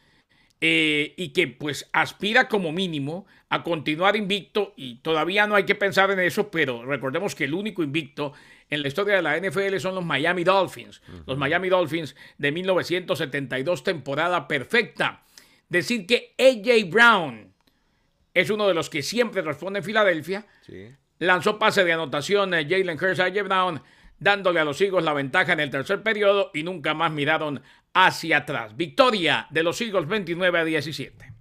Eh, 0.61 1.13
y 1.17 1.29
que 1.33 1.49
pues 1.49 1.89
aspira 1.91 2.47
como 2.47 2.71
mínimo 2.71 3.27
a 3.49 3.61
continuar 3.61 4.15
invicto 4.15 4.73
y 4.77 4.95
todavía 4.95 5.45
no 5.47 5.55
hay 5.55 5.65
que 5.65 5.75
pensar 5.75 6.09
en 6.11 6.19
eso, 6.21 6.49
pero 6.49 6.85
recordemos 6.85 7.35
que 7.35 7.43
el 7.43 7.53
único 7.53 7.83
invicto 7.83 8.31
en 8.69 8.81
la 8.81 8.87
historia 8.87 9.17
de 9.17 9.21
la 9.21 9.37
NFL 9.37 9.77
son 9.77 9.95
los 9.95 10.05
Miami 10.05 10.43
Dolphins, 10.45 11.01
los 11.27 11.37
Miami 11.37 11.69
Dolphins 11.69 12.15
de 12.37 12.51
1972, 12.53 13.83
temporada 13.83 14.47
perfecta. 14.47 15.23
Decir 15.67 16.07
que 16.07 16.33
AJ 16.39 16.89
Brown 16.89 17.53
es 18.33 18.49
uno 18.49 18.67
de 18.67 18.73
los 18.73 18.89
que 18.89 19.03
siempre 19.03 19.41
responde 19.41 19.79
en 19.79 19.85
Filadelfia, 19.85 20.47
sí. 20.65 20.87
Lanzó 21.19 21.57
pase 21.57 21.83
de 21.83 21.93
anotación 21.93 22.51
Jalen 22.51 22.97
Hurts 23.01 23.19
a 23.19 23.29
Down, 23.29 23.81
dándole 24.19 24.59
a 24.59 24.65
los 24.65 24.81
Eagles 24.81 25.05
la 25.05 25.13
ventaja 25.13 25.53
en 25.53 25.61
el 25.61 25.69
tercer 25.69 26.03
periodo 26.03 26.51
y 26.53 26.63
nunca 26.63 26.93
más 26.93 27.11
miraron 27.11 27.61
hacia 27.93 28.37
atrás. 28.37 28.75
Victoria 28.75 29.47
de 29.49 29.63
los 29.63 29.79
Eagles 29.79 30.07
29 30.07 30.59
a 30.59 30.65
17. 30.65 31.33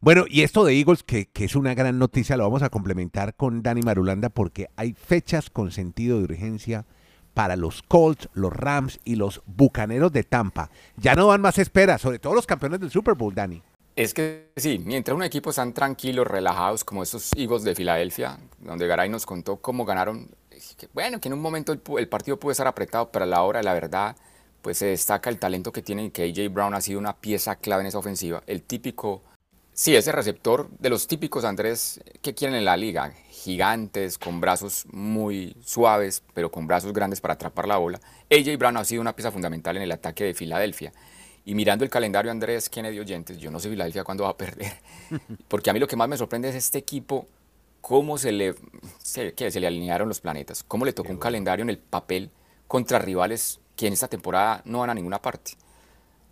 Bueno, 0.00 0.24
y 0.28 0.42
esto 0.42 0.64
de 0.64 0.78
Eagles, 0.78 1.02
que, 1.02 1.26
que, 1.26 1.44
es 1.44 1.54
una 1.54 1.74
gran 1.74 1.98
noticia, 1.98 2.36
lo 2.36 2.44
vamos 2.44 2.62
a 2.62 2.70
complementar 2.70 3.34
con 3.34 3.62
Dani 3.62 3.82
Marulanda 3.82 4.30
porque 4.30 4.68
hay 4.76 4.94
fechas 4.94 5.50
con 5.50 5.72
sentido 5.72 6.18
de 6.18 6.24
urgencia 6.24 6.86
para 7.34 7.56
los 7.56 7.82
Colts, 7.82 8.28
los 8.32 8.52
Rams 8.52 9.00
y 9.04 9.16
los 9.16 9.42
Bucaneros 9.44 10.12
de 10.12 10.22
Tampa. 10.22 10.70
Ya 10.96 11.14
no 11.14 11.26
van 11.26 11.40
más 11.40 11.58
espera, 11.58 11.98
sobre 11.98 12.18
todo 12.18 12.34
los 12.34 12.46
campeones 12.46 12.80
del 12.80 12.90
Super 12.90 13.14
Bowl, 13.14 13.34
Dani. 13.34 13.62
Es 13.96 14.14
que 14.14 14.50
sí, 14.56 14.78
mientras 14.78 15.14
un 15.14 15.22
equipo 15.22 15.50
están 15.50 15.72
tranquilos, 15.72 16.26
relajados, 16.26 16.84
como 16.84 17.02
esos 17.02 17.32
Eagles 17.36 17.64
de 17.64 17.74
Filadelfia, 17.74 18.38
donde 18.58 18.86
Garay 18.86 19.08
nos 19.08 19.26
contó 19.26 19.56
cómo 19.56 19.84
ganaron, 19.84 20.30
bueno, 20.94 21.20
que 21.20 21.28
en 21.28 21.34
un 21.34 21.40
momento 21.40 21.72
el, 21.72 22.08
partido 22.08 22.38
puede 22.38 22.52
estar 22.52 22.66
apretado, 22.66 23.10
pero 23.10 23.24
a 23.24 23.28
la 23.28 23.42
hora, 23.42 23.62
la 23.62 23.74
verdad, 23.74 24.16
pues 24.62 24.78
se 24.78 24.86
destaca 24.86 25.28
el 25.28 25.38
talento 25.38 25.72
que 25.72 25.82
tienen, 25.82 26.10
que 26.10 26.22
AJ 26.24 26.52
Brown 26.52 26.74
ha 26.74 26.80
sido 26.80 26.98
una 26.98 27.16
pieza 27.16 27.56
clave 27.56 27.82
en 27.82 27.88
esa 27.88 27.98
ofensiva, 27.98 28.42
el 28.46 28.62
típico 28.62 29.22
Sí, 29.80 29.96
ese 29.96 30.12
receptor 30.12 30.68
de 30.78 30.90
los 30.90 31.06
típicos 31.06 31.44
Andrés 31.44 32.00
que 32.20 32.34
quieren 32.34 32.54
en 32.54 32.66
la 32.66 32.76
liga, 32.76 33.14
gigantes, 33.30 34.18
con 34.18 34.38
brazos 34.38 34.84
muy 34.92 35.56
suaves, 35.64 36.22
pero 36.34 36.50
con 36.50 36.66
brazos 36.66 36.92
grandes 36.92 37.22
para 37.22 37.32
atrapar 37.32 37.66
la 37.66 37.78
bola. 37.78 37.98
AJ 38.30 38.58
Brown 38.58 38.76
ha 38.76 38.84
sido 38.84 39.00
una 39.00 39.16
pieza 39.16 39.32
fundamental 39.32 39.78
en 39.78 39.82
el 39.84 39.92
ataque 39.92 40.24
de 40.24 40.34
Filadelfia. 40.34 40.92
Y 41.50 41.54
mirando 41.56 41.84
el 41.84 41.90
calendario, 41.90 42.30
Andrés 42.30 42.68
Kennedy 42.68 43.00
oyentes, 43.00 43.36
yo 43.38 43.50
no 43.50 43.58
sé 43.58 43.68
Filadelfia 43.68 44.04
cuándo 44.04 44.22
va 44.22 44.30
a 44.30 44.36
perder. 44.36 44.72
Porque 45.48 45.68
a 45.68 45.72
mí 45.72 45.80
lo 45.80 45.88
que 45.88 45.96
más 45.96 46.08
me 46.08 46.16
sorprende 46.16 46.48
es 46.48 46.54
este 46.54 46.78
equipo, 46.78 47.26
cómo 47.80 48.18
se 48.18 48.30
le, 48.30 48.54
se, 49.02 49.34
se 49.36 49.58
le 49.58 49.66
alinearon 49.66 50.06
los 50.06 50.20
planetas, 50.20 50.62
cómo 50.62 50.84
le 50.84 50.92
tocó 50.92 51.10
un 51.10 51.18
calendario 51.18 51.64
en 51.64 51.70
el 51.70 51.78
papel 51.78 52.30
contra 52.68 53.00
rivales 53.00 53.58
que 53.74 53.88
en 53.88 53.94
esta 53.94 54.06
temporada 54.06 54.62
no 54.64 54.78
van 54.78 54.90
a 54.90 54.94
ninguna 54.94 55.20
parte. 55.20 55.54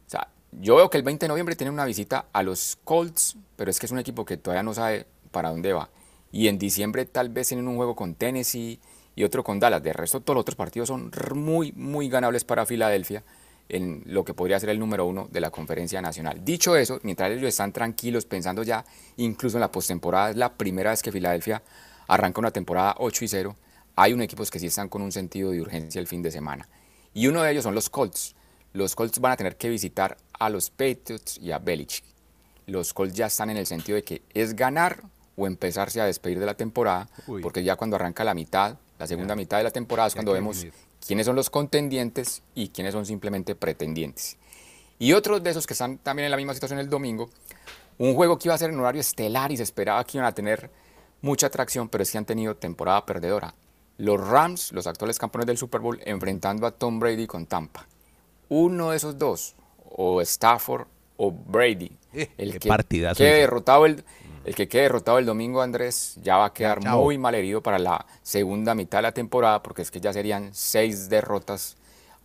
O 0.06 0.10
sea, 0.10 0.28
yo 0.52 0.76
veo 0.76 0.88
que 0.88 0.98
el 0.98 1.02
20 1.02 1.24
de 1.24 1.28
noviembre 1.28 1.56
tienen 1.56 1.74
una 1.74 1.84
visita 1.84 2.26
a 2.32 2.44
los 2.44 2.78
Colts, 2.84 3.36
pero 3.56 3.72
es 3.72 3.80
que 3.80 3.86
es 3.86 3.92
un 3.92 3.98
equipo 3.98 4.24
que 4.24 4.36
todavía 4.36 4.62
no 4.62 4.72
sabe 4.72 5.04
para 5.32 5.50
dónde 5.50 5.72
va. 5.72 5.90
Y 6.30 6.46
en 6.46 6.60
diciembre 6.60 7.06
tal 7.06 7.28
vez 7.28 7.48
tienen 7.48 7.66
un 7.66 7.74
juego 7.74 7.96
con 7.96 8.14
Tennessee 8.14 8.78
y 9.16 9.24
otro 9.24 9.42
con 9.42 9.58
Dallas. 9.58 9.82
De 9.82 9.92
resto, 9.92 10.20
todos 10.20 10.36
los 10.36 10.42
otros 10.42 10.54
partidos 10.54 10.86
son 10.86 11.10
muy, 11.34 11.72
muy 11.72 12.08
ganables 12.08 12.44
para 12.44 12.64
Filadelfia 12.64 13.24
en 13.68 14.02
lo 14.06 14.24
que 14.24 14.34
podría 14.34 14.58
ser 14.58 14.70
el 14.70 14.78
número 14.78 15.06
uno 15.06 15.28
de 15.30 15.40
la 15.40 15.50
conferencia 15.50 16.00
nacional. 16.00 16.44
Dicho 16.44 16.76
eso, 16.76 17.00
mientras 17.02 17.30
ellos 17.30 17.48
están 17.48 17.72
tranquilos 17.72 18.24
pensando 18.24 18.62
ya 18.62 18.84
incluso 19.16 19.56
en 19.56 19.60
la 19.60 19.70
postemporada, 19.70 20.30
es 20.30 20.36
la 20.36 20.54
primera 20.54 20.90
vez 20.90 21.02
que 21.02 21.12
Filadelfia 21.12 21.62
arranca 22.06 22.40
una 22.40 22.50
temporada 22.50 22.94
8 22.98 23.24
y 23.24 23.28
0, 23.28 23.56
hay 23.96 24.12
unos 24.12 24.24
equipos 24.24 24.50
que 24.50 24.58
sí 24.58 24.66
están 24.66 24.88
con 24.88 25.02
un 25.02 25.12
sentido 25.12 25.50
de 25.50 25.60
urgencia 25.60 26.00
el 26.00 26.06
fin 26.06 26.22
de 26.22 26.30
semana. 26.30 26.68
Y 27.12 27.26
uno 27.26 27.42
de 27.42 27.50
ellos 27.50 27.64
son 27.64 27.74
los 27.74 27.90
Colts. 27.90 28.34
Los 28.72 28.94
Colts 28.94 29.18
van 29.18 29.32
a 29.32 29.36
tener 29.36 29.56
que 29.56 29.68
visitar 29.68 30.16
a 30.32 30.48
los 30.50 30.70
Patriots 30.70 31.38
y 31.38 31.52
a 31.52 31.58
Belichick. 31.58 32.04
Los 32.66 32.94
Colts 32.94 33.14
ya 33.14 33.26
están 33.26 33.50
en 33.50 33.56
el 33.56 33.66
sentido 33.66 33.96
de 33.96 34.04
que 34.04 34.22
es 34.34 34.54
ganar 34.54 35.02
o 35.36 35.46
empezarse 35.46 36.00
a 36.00 36.04
despedir 36.04 36.38
de 36.38 36.46
la 36.46 36.54
temporada, 36.54 37.08
porque 37.42 37.64
ya 37.64 37.76
cuando 37.76 37.96
arranca 37.96 38.24
la 38.24 38.34
mitad, 38.34 38.76
la 38.98 39.06
segunda 39.06 39.36
mitad 39.36 39.58
de 39.58 39.64
la 39.64 39.70
temporada 39.70 40.08
es 40.08 40.14
cuando 40.14 40.32
vemos 40.32 40.66
quiénes 41.06 41.26
son 41.26 41.36
los 41.36 41.50
contendientes 41.50 42.42
y 42.54 42.68
quiénes 42.68 42.92
son 42.92 43.06
simplemente 43.06 43.54
pretendientes. 43.54 44.36
Y 44.98 45.12
otros 45.12 45.42
de 45.42 45.50
esos 45.50 45.66
que 45.66 45.74
están 45.74 45.98
también 45.98 46.24
en 46.24 46.30
la 46.30 46.36
misma 46.36 46.54
situación 46.54 46.80
el 46.80 46.88
domingo, 46.88 47.30
un 47.98 48.14
juego 48.14 48.38
que 48.38 48.48
iba 48.48 48.54
a 48.54 48.58
ser 48.58 48.70
en 48.70 48.78
horario 48.78 49.00
estelar 49.00 49.52
y 49.52 49.56
se 49.56 49.62
esperaba 49.62 50.02
que 50.04 50.18
iban 50.18 50.26
a 50.26 50.34
tener 50.34 50.70
mucha 51.20 51.46
atracción, 51.46 51.88
pero 51.88 52.02
es 52.02 52.10
que 52.10 52.18
han 52.18 52.24
tenido 52.24 52.56
temporada 52.56 53.04
perdedora. 53.06 53.54
Los 53.96 54.20
Rams, 54.20 54.72
los 54.72 54.86
actuales 54.86 55.18
campeones 55.18 55.46
del 55.46 55.56
Super 55.56 55.80
Bowl, 55.80 56.00
enfrentando 56.04 56.66
a 56.66 56.70
Tom 56.70 57.00
Brady 57.00 57.26
con 57.26 57.46
Tampa. 57.46 57.86
Uno 58.48 58.90
de 58.90 58.96
esos 58.96 59.18
dos, 59.18 59.56
o 59.90 60.20
Stafford 60.20 60.86
o 61.16 61.32
Brady, 61.32 61.90
el 62.38 62.52
qué 62.52 62.58
que 62.60 62.68
partidazo 62.68 63.18
quede 63.18 63.40
derrotado 63.40 63.86
el, 63.86 64.04
el 64.44 64.54
que 64.54 64.68
quede 64.68 64.82
derrotado 64.82 65.18
el 65.18 65.26
domingo, 65.26 65.60
Andrés, 65.62 66.16
ya 66.22 66.36
va 66.36 66.46
a 66.46 66.52
quedar 66.52 66.80
chao. 66.80 67.02
muy 67.02 67.18
mal 67.18 67.34
herido 67.34 67.62
para 67.62 67.78
la 67.78 68.06
segunda 68.22 68.74
mitad 68.74 68.98
de 68.98 69.02
la 69.02 69.12
temporada, 69.12 69.62
porque 69.62 69.82
es 69.82 69.90
que 69.90 70.00
ya 70.00 70.12
serían 70.12 70.50
seis 70.52 71.08
derrotas 71.08 71.76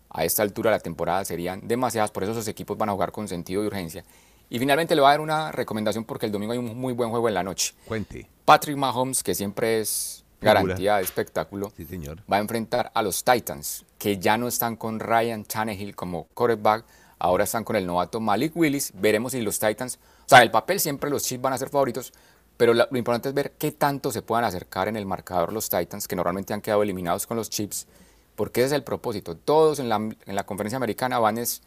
a 0.10 0.24
esta 0.26 0.44
altura 0.44 0.70
de 0.72 0.78
la 0.78 0.82
temporada, 0.84 1.26
serían 1.26 1.68
demasiadas, 1.68 2.12
por 2.12 2.24
eso 2.24 2.32
esos 2.34 2.48
equipos 2.48 2.78
van 2.78 2.90
a 2.90 2.92
jugar 2.94 3.12
con 3.12 3.28
sentido 3.28 3.62
de 3.62 3.68
urgencia. 3.68 4.04
Y 4.50 4.60
finalmente 4.60 4.94
le 4.94 5.02
voy 5.02 5.08
a 5.08 5.12
dar 5.14 5.22
una 5.22 5.52
recomendación 5.52 6.04
porque 6.06 6.28
el 6.28 6.32
domingo 6.32 6.54
hay 6.54 6.60
un 6.60 6.78
muy 6.78 6.94
buen 6.94 7.10
juego 7.10 7.28
en 7.28 7.34
la 7.34 7.42
noche. 7.44 7.74
Cuente. 7.88 8.28
Patrick 8.46 8.78
Mahomes, 8.78 9.24
que 9.24 9.34
siempre 9.34 9.80
es 9.80 10.24
Figura. 10.40 10.62
garantía 10.62 10.98
de 10.98 11.04
espectáculo, 11.04 11.72
Sí, 11.76 11.86
señor. 11.86 12.20
va 12.32 12.38
a 12.38 12.40
enfrentar 12.40 12.92
a 12.94 13.02
los 13.02 13.24
Titans, 13.24 13.84
que 13.98 14.20
ya 14.20 14.38
no 14.38 14.48
están 14.48 14.76
con 14.76 15.00
Ryan 15.00 15.44
Tannehill 15.46 15.96
como 15.96 16.26
quarterback, 16.36 16.86
ahora 17.20 17.44
están 17.44 17.64
con 17.64 17.76
el 17.76 17.86
novato 17.86 18.20
Malik 18.20 18.56
Willis. 18.56 18.92
Veremos 18.96 19.32
si 19.32 19.42
los 19.42 19.60
Titans, 19.60 20.00
o 20.26 20.30
sea, 20.30 20.42
el 20.42 20.52
papel 20.52 20.80
siempre 20.80 21.10
los 21.10 21.24
Chiefs 21.24 21.42
van 21.42 21.54
a 21.54 21.58
ser 21.58 21.70
favoritos, 21.70 22.14
pero 22.58 22.74
lo 22.74 22.88
importante 22.92 23.30
es 23.30 23.36
ver 23.36 23.54
qué 23.58 23.72
tanto 23.72 24.12
se 24.12 24.22
puedan 24.22 24.46
acercar 24.46 24.88
en 24.88 24.96
el 24.96 25.06
marcador 25.06 25.54
los 25.54 25.70
Titans, 25.70 26.08
que 26.08 26.16
normalmente 26.16 26.54
han 26.54 26.62
quedado 26.62 26.84
eliminados 26.84 27.26
con 27.26 27.38
los 27.38 27.50
Chiefs, 27.50 27.88
porque 28.36 28.62
ese 28.62 28.68
es 28.68 28.74
el 28.74 28.84
propósito. 28.84 29.36
Todos 29.36 29.80
en 29.80 29.90
la, 29.90 29.96
en 29.96 30.36
la 30.36 30.46
conferencia 30.46 30.78
americana 30.78 31.20
van 31.20 31.38
es 31.38 31.62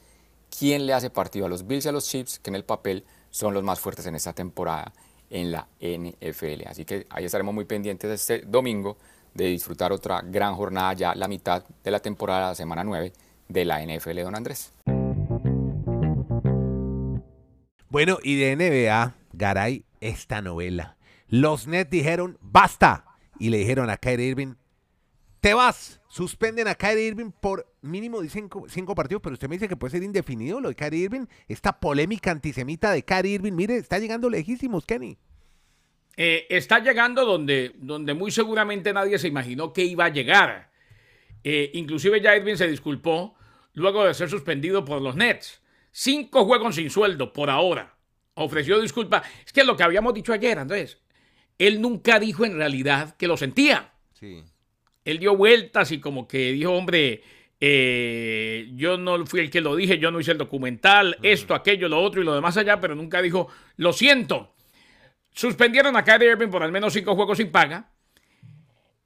quién 0.56 0.86
le 0.86 0.94
hace 0.94 1.10
partido 1.10 1.46
a 1.46 1.48
los 1.48 1.66
Bills 1.66 1.86
y 1.86 1.88
a 1.88 1.92
los 1.92 2.06
Chiefs, 2.06 2.38
que 2.38 2.50
en 2.50 2.56
el 2.56 2.64
papel 2.64 3.04
son 3.30 3.54
los 3.54 3.62
más 3.62 3.80
fuertes 3.80 4.06
en 4.06 4.14
esta 4.14 4.32
temporada 4.32 4.92
en 5.30 5.52
la 5.52 5.66
NFL. 5.80 6.66
Así 6.66 6.84
que 6.84 7.06
ahí 7.10 7.24
estaremos 7.24 7.54
muy 7.54 7.64
pendientes 7.64 8.10
este 8.10 8.46
domingo 8.46 8.96
de 9.34 9.46
disfrutar 9.46 9.92
otra 9.92 10.22
gran 10.22 10.54
jornada 10.54 10.94
ya 10.94 11.14
la 11.14 11.28
mitad 11.28 11.62
de 11.84 11.90
la 11.90 12.00
temporada, 12.00 12.48
la 12.48 12.54
semana 12.54 12.84
9 12.84 13.12
de 13.48 13.64
la 13.64 13.84
NFL, 13.84 14.22
don 14.22 14.34
Andrés. 14.34 14.72
Bueno, 17.96 18.18
y 18.22 18.36
de 18.36 18.54
NBA, 18.56 19.14
Garay, 19.32 19.86
esta 20.02 20.42
novela. 20.42 20.98
Los 21.28 21.66
Nets 21.66 21.88
dijeron, 21.88 22.36
basta. 22.42 23.06
Y 23.38 23.48
le 23.48 23.56
dijeron 23.56 23.88
a 23.88 23.96
Kyrie 23.96 24.26
Irving, 24.26 24.52
te 25.40 25.54
vas. 25.54 26.02
Suspenden 26.06 26.68
a 26.68 26.74
Kyrie 26.74 27.06
Irving 27.06 27.30
por 27.30 27.72
mínimo 27.80 28.20
de 28.20 28.28
cinco, 28.28 28.66
cinco 28.68 28.94
partidos, 28.94 29.22
pero 29.22 29.32
usted 29.32 29.48
me 29.48 29.54
dice 29.54 29.66
que 29.66 29.78
puede 29.78 29.92
ser 29.92 30.02
indefinido 30.02 30.60
lo 30.60 30.68
de 30.68 30.74
Kyrie 30.74 31.04
Irving. 31.04 31.24
Esta 31.48 31.80
polémica 31.80 32.32
antisemita 32.32 32.92
de 32.92 33.02
Kyrie 33.02 33.36
Irving, 33.36 33.54
mire, 33.54 33.76
está 33.78 33.98
llegando 33.98 34.28
lejísimos, 34.28 34.84
Kenny. 34.84 35.16
Eh, 36.18 36.46
está 36.50 36.80
llegando 36.80 37.24
donde, 37.24 37.72
donde 37.76 38.12
muy 38.12 38.30
seguramente 38.30 38.92
nadie 38.92 39.18
se 39.18 39.28
imaginó 39.28 39.72
que 39.72 39.86
iba 39.86 40.04
a 40.04 40.10
llegar. 40.10 40.70
Eh, 41.42 41.70
inclusive 41.72 42.20
ya 42.20 42.36
Irving 42.36 42.56
se 42.56 42.68
disculpó 42.68 43.36
luego 43.72 44.04
de 44.04 44.12
ser 44.12 44.28
suspendido 44.28 44.84
por 44.84 45.00
los 45.00 45.16
Nets. 45.16 45.62
Cinco 45.98 46.44
juegos 46.44 46.74
sin 46.74 46.90
sueldo 46.90 47.32
por 47.32 47.48
ahora. 47.48 47.96
Ofreció 48.34 48.78
disculpa. 48.82 49.22
Es 49.46 49.50
que 49.50 49.64
lo 49.64 49.78
que 49.78 49.82
habíamos 49.82 50.12
dicho 50.12 50.34
ayer, 50.34 50.58
Andrés. 50.58 50.98
Él 51.56 51.80
nunca 51.80 52.20
dijo 52.20 52.44
en 52.44 52.58
realidad 52.58 53.16
que 53.16 53.26
lo 53.26 53.38
sentía. 53.38 53.94
Sí. 54.12 54.44
Él 55.06 55.18
dio 55.18 55.34
vueltas 55.34 55.92
y 55.92 55.98
como 55.98 56.28
que 56.28 56.52
dijo, 56.52 56.72
hombre, 56.72 57.22
eh, 57.58 58.70
yo 58.74 58.98
no 58.98 59.24
fui 59.24 59.40
el 59.40 59.50
que 59.50 59.62
lo 59.62 59.74
dije, 59.74 59.98
yo 59.98 60.10
no 60.10 60.20
hice 60.20 60.32
el 60.32 60.36
documental, 60.36 61.16
esto, 61.22 61.54
aquello, 61.54 61.88
lo 61.88 62.02
otro 62.02 62.20
y 62.20 62.26
lo 62.26 62.34
demás 62.34 62.58
allá, 62.58 62.78
pero 62.78 62.94
nunca 62.94 63.22
dijo, 63.22 63.48
lo 63.76 63.94
siento. 63.94 64.54
Suspendieron 65.32 65.96
a 65.96 66.04
Kyrie 66.04 66.32
Irving 66.32 66.50
por 66.50 66.62
al 66.62 66.72
menos 66.72 66.92
cinco 66.92 67.14
juegos 67.14 67.38
sin 67.38 67.50
paga. 67.50 67.90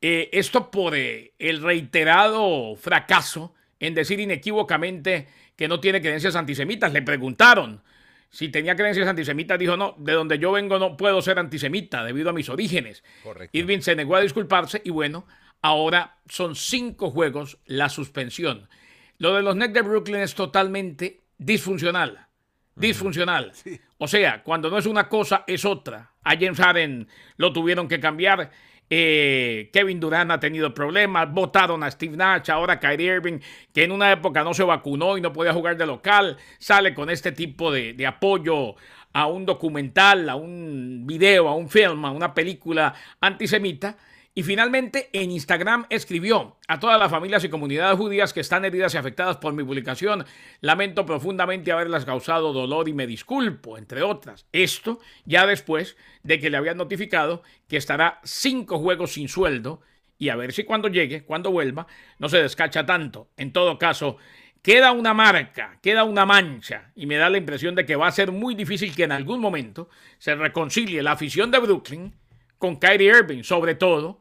Eh, 0.00 0.28
esto 0.32 0.72
por 0.72 0.96
eh, 0.96 1.34
el 1.38 1.62
reiterado 1.62 2.74
fracaso 2.74 3.54
en 3.78 3.94
decir 3.94 4.18
inequívocamente 4.18 5.28
que 5.60 5.68
no 5.68 5.78
tiene 5.78 6.00
creencias 6.00 6.36
antisemitas. 6.36 6.90
Le 6.90 7.02
preguntaron 7.02 7.82
si 8.30 8.48
tenía 8.48 8.74
creencias 8.74 9.06
antisemitas. 9.06 9.58
Dijo, 9.58 9.76
no, 9.76 9.94
de 9.98 10.14
donde 10.14 10.38
yo 10.38 10.52
vengo 10.52 10.78
no 10.78 10.96
puedo 10.96 11.20
ser 11.20 11.38
antisemita 11.38 12.02
debido 12.02 12.30
a 12.30 12.32
mis 12.32 12.48
orígenes. 12.48 13.04
Correcto. 13.22 13.58
Irving 13.58 13.80
se 13.80 13.94
negó 13.94 14.16
a 14.16 14.22
disculparse 14.22 14.80
y 14.82 14.88
bueno, 14.88 15.26
ahora 15.60 16.16
son 16.26 16.56
cinco 16.56 17.10
juegos 17.10 17.58
la 17.66 17.90
suspensión. 17.90 18.70
Lo 19.18 19.34
de 19.34 19.42
los 19.42 19.54
Nets 19.54 19.74
de 19.74 19.82
Brooklyn 19.82 20.22
es 20.22 20.34
totalmente 20.34 21.20
disfuncional. 21.36 22.26
Disfuncional. 22.74 23.52
O 23.98 24.08
sea, 24.08 24.42
cuando 24.42 24.70
no 24.70 24.78
es 24.78 24.86
una 24.86 25.10
cosa, 25.10 25.44
es 25.46 25.66
otra. 25.66 26.12
A 26.24 26.36
James 26.36 26.56
Harden 26.56 27.06
lo 27.36 27.52
tuvieron 27.52 27.86
que 27.86 28.00
cambiar. 28.00 28.50
Eh, 28.90 29.70
Kevin 29.72 30.00
Durant 30.00 30.32
ha 30.32 30.40
tenido 30.40 30.74
problemas. 30.74 31.32
Votaron 31.32 31.82
a 31.84 31.90
Steve 31.90 32.16
Nash. 32.16 32.50
Ahora 32.50 32.80
Kyrie 32.80 33.14
Irving, 33.14 33.38
que 33.72 33.84
en 33.84 33.92
una 33.92 34.10
época 34.10 34.42
no 34.42 34.52
se 34.52 34.64
vacunó 34.64 35.16
y 35.16 35.20
no 35.20 35.32
podía 35.32 35.54
jugar 35.54 35.76
de 35.76 35.86
local, 35.86 36.36
sale 36.58 36.92
con 36.92 37.08
este 37.08 37.32
tipo 37.32 37.70
de, 37.70 37.94
de 37.94 38.06
apoyo 38.06 38.74
a 39.12 39.26
un 39.26 39.46
documental, 39.46 40.28
a 40.28 40.36
un 40.36 41.04
video, 41.06 41.48
a 41.48 41.54
un 41.54 41.68
film, 41.68 42.04
a 42.04 42.10
una 42.10 42.34
película 42.34 42.94
antisemita. 43.20 43.96
Y 44.32 44.44
finalmente 44.44 45.10
en 45.12 45.32
Instagram 45.32 45.86
escribió 45.90 46.56
a 46.68 46.78
todas 46.78 47.00
las 47.00 47.10
familias 47.10 47.42
y 47.42 47.48
comunidades 47.48 47.98
judías 47.98 48.32
que 48.32 48.40
están 48.40 48.64
heridas 48.64 48.94
y 48.94 48.96
afectadas 48.96 49.38
por 49.38 49.52
mi 49.54 49.64
publicación. 49.64 50.24
Lamento 50.60 51.04
profundamente 51.04 51.72
haberlas 51.72 52.04
causado 52.04 52.52
dolor 52.52 52.88
y 52.88 52.92
me 52.92 53.08
disculpo, 53.08 53.76
entre 53.76 54.02
otras. 54.02 54.46
Esto 54.52 55.00
ya 55.24 55.46
después 55.46 55.96
de 56.22 56.38
que 56.38 56.48
le 56.48 56.56
habían 56.56 56.76
notificado 56.76 57.42
que 57.68 57.76
estará 57.76 58.20
cinco 58.22 58.78
juegos 58.78 59.14
sin 59.14 59.28
sueldo 59.28 59.80
y 60.16 60.28
a 60.28 60.36
ver 60.36 60.52
si 60.52 60.62
cuando 60.62 60.86
llegue, 60.86 61.24
cuando 61.24 61.50
vuelva, 61.50 61.88
no 62.18 62.28
se 62.28 62.40
descacha 62.40 62.86
tanto. 62.86 63.30
En 63.36 63.52
todo 63.52 63.78
caso, 63.78 64.18
queda 64.62 64.92
una 64.92 65.12
marca, 65.12 65.78
queda 65.82 66.04
una 66.04 66.24
mancha 66.24 66.92
y 66.94 67.06
me 67.06 67.16
da 67.16 67.30
la 67.30 67.38
impresión 67.38 67.74
de 67.74 67.84
que 67.84 67.96
va 67.96 68.06
a 68.06 68.12
ser 68.12 68.30
muy 68.30 68.54
difícil 68.54 68.94
que 68.94 69.04
en 69.04 69.12
algún 69.12 69.40
momento 69.40 69.88
se 70.18 70.36
reconcilie 70.36 71.02
la 71.02 71.12
afición 71.12 71.50
de 71.50 71.58
Brooklyn 71.58 72.14
con 72.60 72.76
Kyrie 72.76 73.08
Irving, 73.08 73.42
sobre 73.42 73.74
todo 73.74 74.20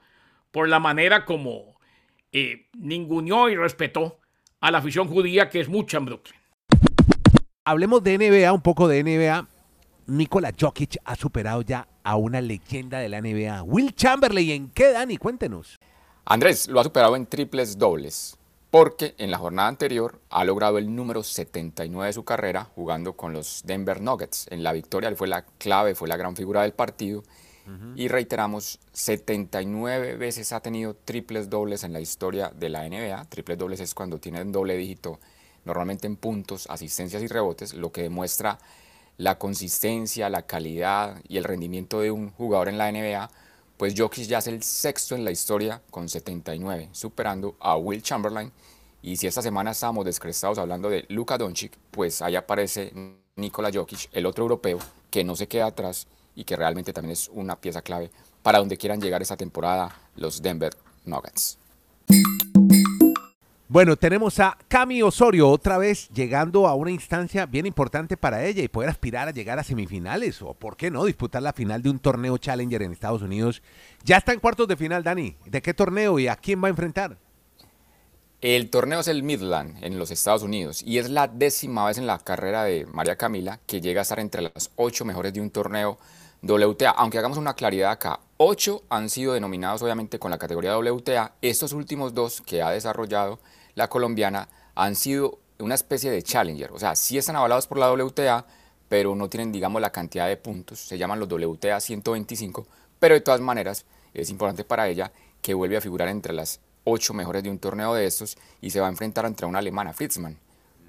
por 0.52 0.70
la 0.70 0.80
manera 0.80 1.26
como 1.26 1.76
eh, 2.32 2.68
ninguneó 2.74 3.50
y 3.50 3.56
respetó 3.56 4.18
a 4.62 4.72
la 4.72 4.78
afición 4.80 5.10
judía, 5.10 5.50
que 5.50 5.60
es 5.60 5.68
mucha 5.68 5.98
en 5.98 6.06
Brooklyn. 6.06 6.40
Hablemos 7.66 8.02
de 8.02 8.18
NBA, 8.18 8.52
un 8.54 8.62
poco 8.62 8.88
de 8.88 9.04
NBA. 9.04 9.46
Nikola 10.08 10.54
Jokic 10.58 10.98
ha 11.04 11.16
superado 11.16 11.62
ya 11.62 11.88
a 12.02 12.16
una 12.16 12.40
leyenda 12.40 13.00
de 13.00 13.10
la 13.10 13.22
NBA. 13.22 13.62
Will 13.64 13.94
Chamberlain, 13.94 14.50
¿en 14.50 14.70
qué, 14.70 14.94
Dani? 14.94 15.18
Cuéntenos. 15.18 15.78
Andrés 16.26 16.70
lo 16.70 16.80
ha 16.80 16.84
superado 16.86 17.18
en 17.18 17.26
triples 17.26 17.78
dobles. 17.78 18.38
porque 18.72 19.16
en 19.18 19.32
la 19.32 19.40
jornada 19.40 19.68
anterior 19.68 20.22
ha 20.30 20.46
logrado 20.46 20.78
el 20.78 20.96
número 20.96 21.24
79 21.24 22.06
de 22.06 22.14
su 22.14 22.24
carrera 22.24 22.66
jugando 22.76 23.14
con 23.14 23.34
los 23.34 23.64
Denver 23.66 24.00
Nuggets. 24.00 24.46
En 24.52 24.62
la 24.62 24.72
victoria 24.74 25.10
él 25.10 25.16
fue 25.16 25.28
la 25.28 25.44
clave, 25.58 25.96
fue 25.96 26.08
la 26.08 26.18
gran 26.18 26.36
figura 26.36 26.62
del 26.62 26.74
partido. 26.74 27.24
Y 27.96 28.08
reiteramos, 28.08 28.80
79 28.94 30.16
veces 30.16 30.54
ha 30.54 30.60
tenido 30.60 30.96
triples 30.96 31.50
dobles 31.50 31.84
en 31.84 31.94
la 31.94 32.00
historia 32.00 32.52
de 32.56 32.70
la 32.70 32.88
NBA. 32.88 33.26
Triples 33.26 33.58
dobles 33.58 33.80
es 33.80 33.94
cuando 33.94 34.20
tienen 34.20 34.52
doble 34.52 34.76
dígito, 34.78 35.20
normalmente 35.66 36.08
en 36.08 36.16
puntos, 36.16 36.68
asistencias 36.70 37.22
y 37.22 37.28
rebotes, 37.28 37.74
lo 37.74 37.92
que 37.92 38.04
demuestra 38.04 38.60
la 39.18 39.38
consistencia, 39.38 40.30
la 40.30 40.44
calidad 40.44 41.22
y 41.28 41.38
el 41.38 41.44
rendimiento 41.44 42.00
de 42.00 42.12
un 42.12 42.30
jugador 42.30 42.70
en 42.70 42.78
la 42.78 42.92
NBA 42.92 43.30
pues 43.80 43.94
Jokic 43.98 44.28
ya 44.28 44.40
es 44.40 44.48
el 44.48 44.62
sexto 44.62 45.16
en 45.16 45.24
la 45.24 45.32
historia 45.32 45.82
con 45.90 46.10
79, 46.10 46.90
superando 46.92 47.56
a 47.62 47.78
Will 47.78 48.04
Chamberlain. 48.04 48.52
Y 49.02 49.16
si 49.16 49.26
esta 49.26 49.42
semana 49.42 49.72
estábamos 49.72 50.04
descrestados 50.04 50.58
hablando 50.58 50.90
de 50.90 51.06
Luka 51.08 51.38
Doncic, 51.38 51.78
pues 51.90 52.22
ahí 52.22 52.36
aparece 52.36 52.92
Nikola 53.38 53.72
Jokic, 53.74 54.10
el 54.12 54.26
otro 54.26 54.44
europeo, 54.44 54.80
que 55.10 55.24
no 55.24 55.34
se 55.38 55.48
queda 55.48 55.68
atrás 55.68 56.08
y 56.40 56.46
que 56.46 56.56
realmente 56.56 56.94
también 56.94 57.12
es 57.12 57.30
una 57.34 57.58
pieza 57.58 57.82
clave 57.82 58.10
para 58.42 58.60
donde 58.60 58.78
quieran 58.78 59.02
llegar 59.02 59.22
esta 59.22 59.36
temporada 59.36 59.94
los 60.16 60.42
Denver 60.42 60.74
Nuggets. 61.04 61.58
Bueno, 63.68 63.98
tenemos 63.98 64.40
a 64.40 64.58
Cami 64.70 65.04
Osorio 65.04 65.50
otra 65.50 65.78
vez 65.78 66.10
llegando 66.10 66.66
a 66.66 66.76
una 66.76 66.92
instancia 66.92 67.46
bien 67.46 67.66
importante 67.66 68.16
para 68.16 68.46
ella 68.46 68.64
y 68.64 68.70
poder 68.70 68.90
aspirar 68.90 69.28
a 69.28 69.32
llegar 69.32 69.60
a 69.60 69.64
semifinales 69.64 70.42
o, 70.42 70.54
¿por 70.54 70.78
qué 70.78 70.90
no?, 70.90 71.04
disputar 71.04 71.44
la 71.44 71.54
final 71.54 71.84
de 71.84 71.90
un 71.90 72.00
torneo 72.00 72.38
Challenger 72.38 72.82
en 72.84 72.94
Estados 72.94 73.22
Unidos. 73.22 73.62
Ya 74.06 74.18
está 74.18 74.32
en 74.32 74.40
cuartos 74.40 74.68
de 74.68 74.78
final, 74.78 75.04
Dani. 75.04 75.36
¿De 75.46 75.62
qué 75.62 75.74
torneo 75.74 76.18
y 76.20 76.30
a 76.30 76.38
quién 76.38 76.64
va 76.64 76.68
a 76.68 76.72
enfrentar? 76.72 77.18
El 78.42 78.70
torneo 78.70 79.02
es 79.02 79.10
el 79.10 79.22
Midland 79.22 79.84
en 79.84 80.00
los 80.00 80.12
Estados 80.12 80.44
Unidos 80.44 80.82
y 80.82 80.98
es 80.98 81.10
la 81.10 81.28
décima 81.28 81.86
vez 81.86 81.98
en 81.98 82.08
la 82.08 82.18
carrera 82.20 82.64
de 82.64 82.86
María 82.86 83.18
Camila 83.18 83.60
que 83.68 83.82
llega 83.82 84.00
a 84.00 84.04
estar 84.04 84.20
entre 84.20 84.44
las 84.44 84.72
ocho 84.78 85.04
mejores 85.04 85.34
de 85.34 85.42
un 85.42 85.52
torneo 85.52 86.00
WTA. 86.42 86.92
Aunque 86.92 87.18
hagamos 87.18 87.38
una 87.38 87.54
claridad 87.54 87.92
acá, 87.92 88.20
ocho 88.38 88.84
han 88.90 89.10
sido 89.10 89.34
denominados 89.34 89.82
obviamente 89.82 90.20
con 90.20 90.32
la 90.32 90.38
categoría 90.38 90.78
WTA. 90.78 91.34
Estos 91.42 91.74
últimos 91.74 92.14
dos 92.14 92.42
que 92.42 92.62
ha 92.62 92.72
desarrollado 92.72 93.40
la 93.80 93.88
colombiana, 93.88 94.50
han 94.76 94.96
sido 94.96 95.40
una 95.58 95.76
especie 95.76 96.12
de 96.12 96.22
challenger. 96.22 96.72
O 96.72 96.80
sea, 96.80 96.96
sí 96.96 97.18
están 97.18 97.36
avalados 97.38 97.66
por 97.66 97.78
la 97.78 97.92
WTA, 97.92 98.46
pero 98.88 99.16
no 99.16 99.30
tienen, 99.30 99.52
digamos, 99.52 99.82
la 99.82 99.92
cantidad 99.92 100.28
de 100.28 100.38
puntos. 100.38 100.80
Se 100.80 100.98
llaman 100.98 101.20
los 101.20 101.30
WTA 101.30 101.80
125, 101.80 102.68
pero 103.00 103.16
de 103.16 103.22
todas 103.22 103.42
maneras 103.42 103.86
es 104.14 104.30
importante 104.30 104.64
para 104.64 104.88
ella 104.88 105.12
que 105.42 105.54
vuelve 105.54 105.78
a 105.78 105.82
figurar 105.82 106.10
entre 106.10 106.34
las 106.34 106.60
ocho 106.84 107.14
mejores 107.14 107.44
de 107.44 107.50
un 107.50 107.60
torneo 107.60 107.94
de 107.94 108.06
estos 108.06 108.38
y 108.62 108.72
se 108.72 108.80
va 108.80 108.88
a 108.88 108.90
enfrentar 108.90 109.26
entre 109.26 109.46
una 109.46 109.60
alemana, 109.60 109.94
Fritzmann. 109.94 110.38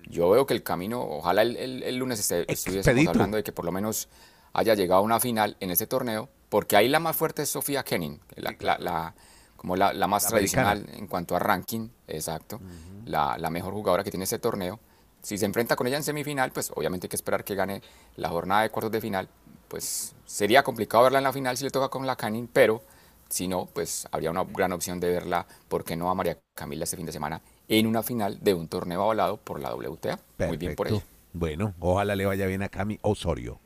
Yo 0.08 0.28
veo 0.30 0.46
que 0.46 0.54
el 0.54 0.62
camino, 0.62 1.00
ojalá 1.02 1.42
el, 1.42 1.96
lunes 1.96 2.18
esté, 2.18 2.50
estuviésemos 2.50 3.06
hablando 3.06 3.36
de 3.36 3.44
que 3.44 3.52
por 3.52 3.64
lo 3.64 3.70
menos 3.70 4.08
haya 4.52 4.74
llegado 4.74 5.00
a 5.00 5.04
una 5.04 5.20
final 5.20 5.56
en 5.60 5.70
este 5.70 5.86
torneo, 5.86 6.28
porque 6.48 6.76
ahí 6.76 6.88
la 6.88 7.00
más 7.00 7.16
fuerte 7.16 7.42
es 7.42 7.48
Sofía 7.50 7.82
Kenning, 7.82 8.20
la 8.36 9.14
como 9.60 9.76
la, 9.76 9.92
más 10.06 10.26
tradicional 10.26 10.86
en 10.94 11.06
cuanto 11.06 11.36
a 11.36 11.38
ranking, 11.38 11.90
exacto, 12.08 12.58
la, 13.04 13.36
mejor 13.50 13.74
jugadora 13.74 14.02
que 14.02 14.10
tiene 14.10 14.24
este 14.24 14.38
torneo. 14.38 14.80
Si 15.20 15.36
se 15.36 15.44
enfrenta 15.44 15.76
con 15.76 15.86
ella 15.86 15.98
en 15.98 16.02
semifinal, 16.02 16.50
pues 16.50 16.72
obviamente 16.74 17.04
hay 17.04 17.08
que 17.10 17.16
esperar 17.16 17.44
que 17.44 17.54
gane 17.54 17.82
la 18.16 18.30
jornada 18.30 18.62
de 18.62 18.70
cuartos 18.70 18.90
de 18.90 19.02
final. 19.02 19.28
Pues 19.68 20.14
sería 20.24 20.62
complicado 20.62 21.04
verla 21.04 21.18
en 21.18 21.24
la 21.24 21.32
final 21.34 21.58
si 21.58 21.64
le 21.64 21.70
toca 21.70 21.90
con 21.90 22.06
la 22.06 22.16
Canin, 22.16 22.48
pero 22.50 22.82
si 23.28 23.48
no, 23.48 23.66
pues 23.66 24.08
habría 24.10 24.30
una 24.30 24.44
gran 24.44 24.72
opción 24.72 24.98
de 24.98 25.10
verla, 25.10 25.46
¿por 25.68 25.84
qué 25.84 25.94
no 25.94 26.10
a 26.10 26.14
María 26.14 26.38
Camila 26.54 26.84
este 26.84 26.96
fin 26.96 27.04
de 27.04 27.12
semana 27.12 27.42
en 27.68 27.86
una 27.86 28.02
final 28.02 28.38
de 28.40 28.54
un 28.54 28.66
torneo 28.66 29.02
avalado 29.02 29.36
por 29.36 29.60
la 29.60 29.74
WTA? 29.74 30.18
Muy 30.38 30.56
bien 30.56 30.74
por 30.74 30.88
ella. 30.88 31.02
Bueno, 31.34 31.74
ojalá 31.80 32.16
le 32.16 32.24
vaya 32.24 32.46
bien 32.46 32.62
a 32.62 32.70
Cami 32.70 32.98
Osorio. 33.02 33.60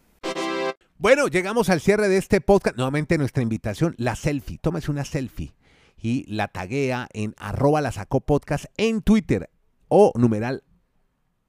Bueno, 0.96 1.26
llegamos 1.26 1.70
al 1.70 1.80
cierre 1.80 2.08
de 2.08 2.18
este 2.18 2.40
podcast. 2.40 2.76
Nuevamente 2.76 3.18
nuestra 3.18 3.42
invitación, 3.42 3.94
la 3.98 4.14
selfie. 4.14 4.58
Tómese 4.58 4.92
una 4.92 5.04
selfie 5.04 5.54
y 6.00 6.24
la 6.32 6.48
taguea 6.48 7.08
en 7.12 7.34
arroba 7.36 7.80
la 7.80 7.90
sacó 7.90 8.20
podcast 8.20 8.66
en 8.76 9.02
Twitter 9.02 9.50
o 9.88 10.12
numeral 10.14 10.62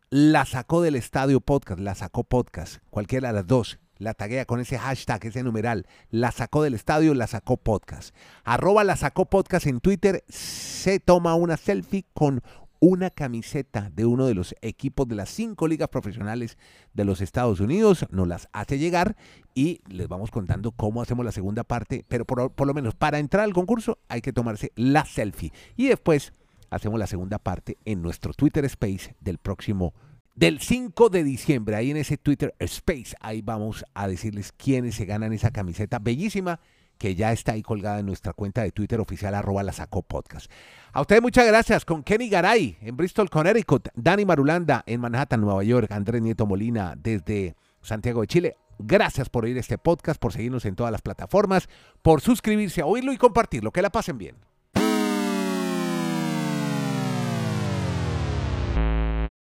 la 0.10 0.46
sacó 0.46 0.82
del 0.82 0.96
estadio 0.96 1.42
podcast, 1.42 1.80
la 1.80 1.94
sacó 1.94 2.24
podcast, 2.24 2.78
cualquiera 2.90 3.30
de 3.30 3.34
las 3.34 3.48
dos. 3.48 3.80
La 3.98 4.14
taguea 4.14 4.46
con 4.46 4.60
ese 4.60 4.78
hashtag, 4.78 5.26
ese 5.26 5.44
numeral, 5.44 5.88
la 6.10 6.32
sacó 6.32 6.64
del 6.64 6.74
estadio, 6.74 7.14
la 7.14 7.28
sacó 7.28 7.58
podcast. 7.58 8.16
Arroba 8.44 8.84
la 8.84 8.98
sacó 8.98 9.26
podcast 9.26 9.68
en 9.68 9.80
Twitter, 9.80 10.24
se 10.28 11.00
toma 11.00 11.36
una 11.36 11.56
selfie 11.56 12.06
con 12.14 12.42
una 12.80 13.10
camiseta 13.10 13.90
de 13.94 14.06
uno 14.06 14.26
de 14.26 14.34
los 14.34 14.56
equipos 14.62 15.08
de 15.08 15.16
las 15.16 15.30
cinco 15.30 15.68
ligas 15.68 15.90
profesionales 15.90 16.58
de 16.94 17.06
los 17.06 17.22
Estados 17.22 17.60
Unidos, 17.60 18.06
nos 18.10 18.28
las 18.28 18.48
hace 18.54 18.78
llegar 18.78 19.16
y 19.54 19.82
les 19.88 20.08
vamos 20.08 20.32
contando 20.32 20.72
cómo 20.72 21.02
hacemos 21.02 21.26
la 21.26 21.32
segunda 21.32 21.64
parte, 21.64 22.06
pero 22.08 22.26
por, 22.26 22.68
lo 22.68 22.74
menos 22.74 22.96
para 22.96 23.20
entrar 23.20 23.44
al 23.44 23.54
concurso 23.54 24.00
hay 24.08 24.22
que 24.22 24.34
tomarse 24.34 24.72
la 24.76 25.06
selfie. 25.06 25.52
Y 25.76 25.88
después 25.88 26.34
hacemos 26.70 27.00
la 27.00 27.08
segunda 27.08 27.40
parte 27.40 27.78
en 27.86 28.02
nuestro 28.02 28.34
Twitter 28.34 28.66
Space 28.66 29.16
del 29.20 29.38
próximo 29.38 29.94
del 30.36 30.60
5 30.60 31.10
de 31.10 31.24
diciembre, 31.24 31.78
ahí 31.78 31.92
en 31.92 31.98
ese 31.98 32.18
Twitter 32.18 32.54
Space, 32.60 33.16
ahí 33.22 33.42
vamos 33.42 33.86
a 33.94 34.06
decirles 34.06 34.52
quiénes 34.52 34.96
se 34.96 35.06
ganan 35.06 35.32
esa 35.32 35.52
camiseta 35.52 35.98
bellísima 35.98 36.60
que 36.98 37.16
ya 37.16 37.32
está 37.32 37.54
ahí 37.54 37.62
colgada 37.62 38.00
en 38.00 38.06
nuestra 38.06 38.34
cuenta 38.34 38.62
de 38.64 38.72
Twitter 38.72 39.00
oficial 39.00 39.36
arroba 39.36 39.64
la 39.64 39.74
sacó 39.74 40.02
podcast. 40.02 40.52
A 40.94 41.02
ustedes 41.02 41.22
muchas 41.22 41.46
gracias 41.46 41.86
con 41.86 42.04
Kenny 42.04 42.30
Garay 42.30 42.78
en 42.82 42.96
Bristol, 42.96 43.30
Connecticut, 43.30 43.90
Dani 43.96 44.26
Marulanda 44.26 44.84
en 44.86 45.02
Manhattan, 45.02 45.42
Nueva 45.42 45.64
York, 45.64 45.92
Andrés 45.92 46.22
Nieto 46.22 46.46
Molina 46.46 46.96
desde 46.98 47.56
Santiago 47.82 48.22
de 48.22 48.28
Chile. 48.28 48.58
Gracias 48.80 49.30
por 49.30 49.46
oír 49.46 49.58
este 49.58 49.78
podcast, 49.78 50.20
por 50.20 50.34
seguirnos 50.34 50.66
en 50.66 50.76
todas 50.76 50.92
las 50.92 51.02
plataformas, 51.02 51.70
por 52.02 52.22
suscribirse, 52.22 52.84
oírlo 52.84 53.14
y 53.14 53.18
compartirlo. 53.18 53.72
Que 53.72 53.82
la 53.82 53.90
pasen 53.90 54.18
bien. 54.18 54.36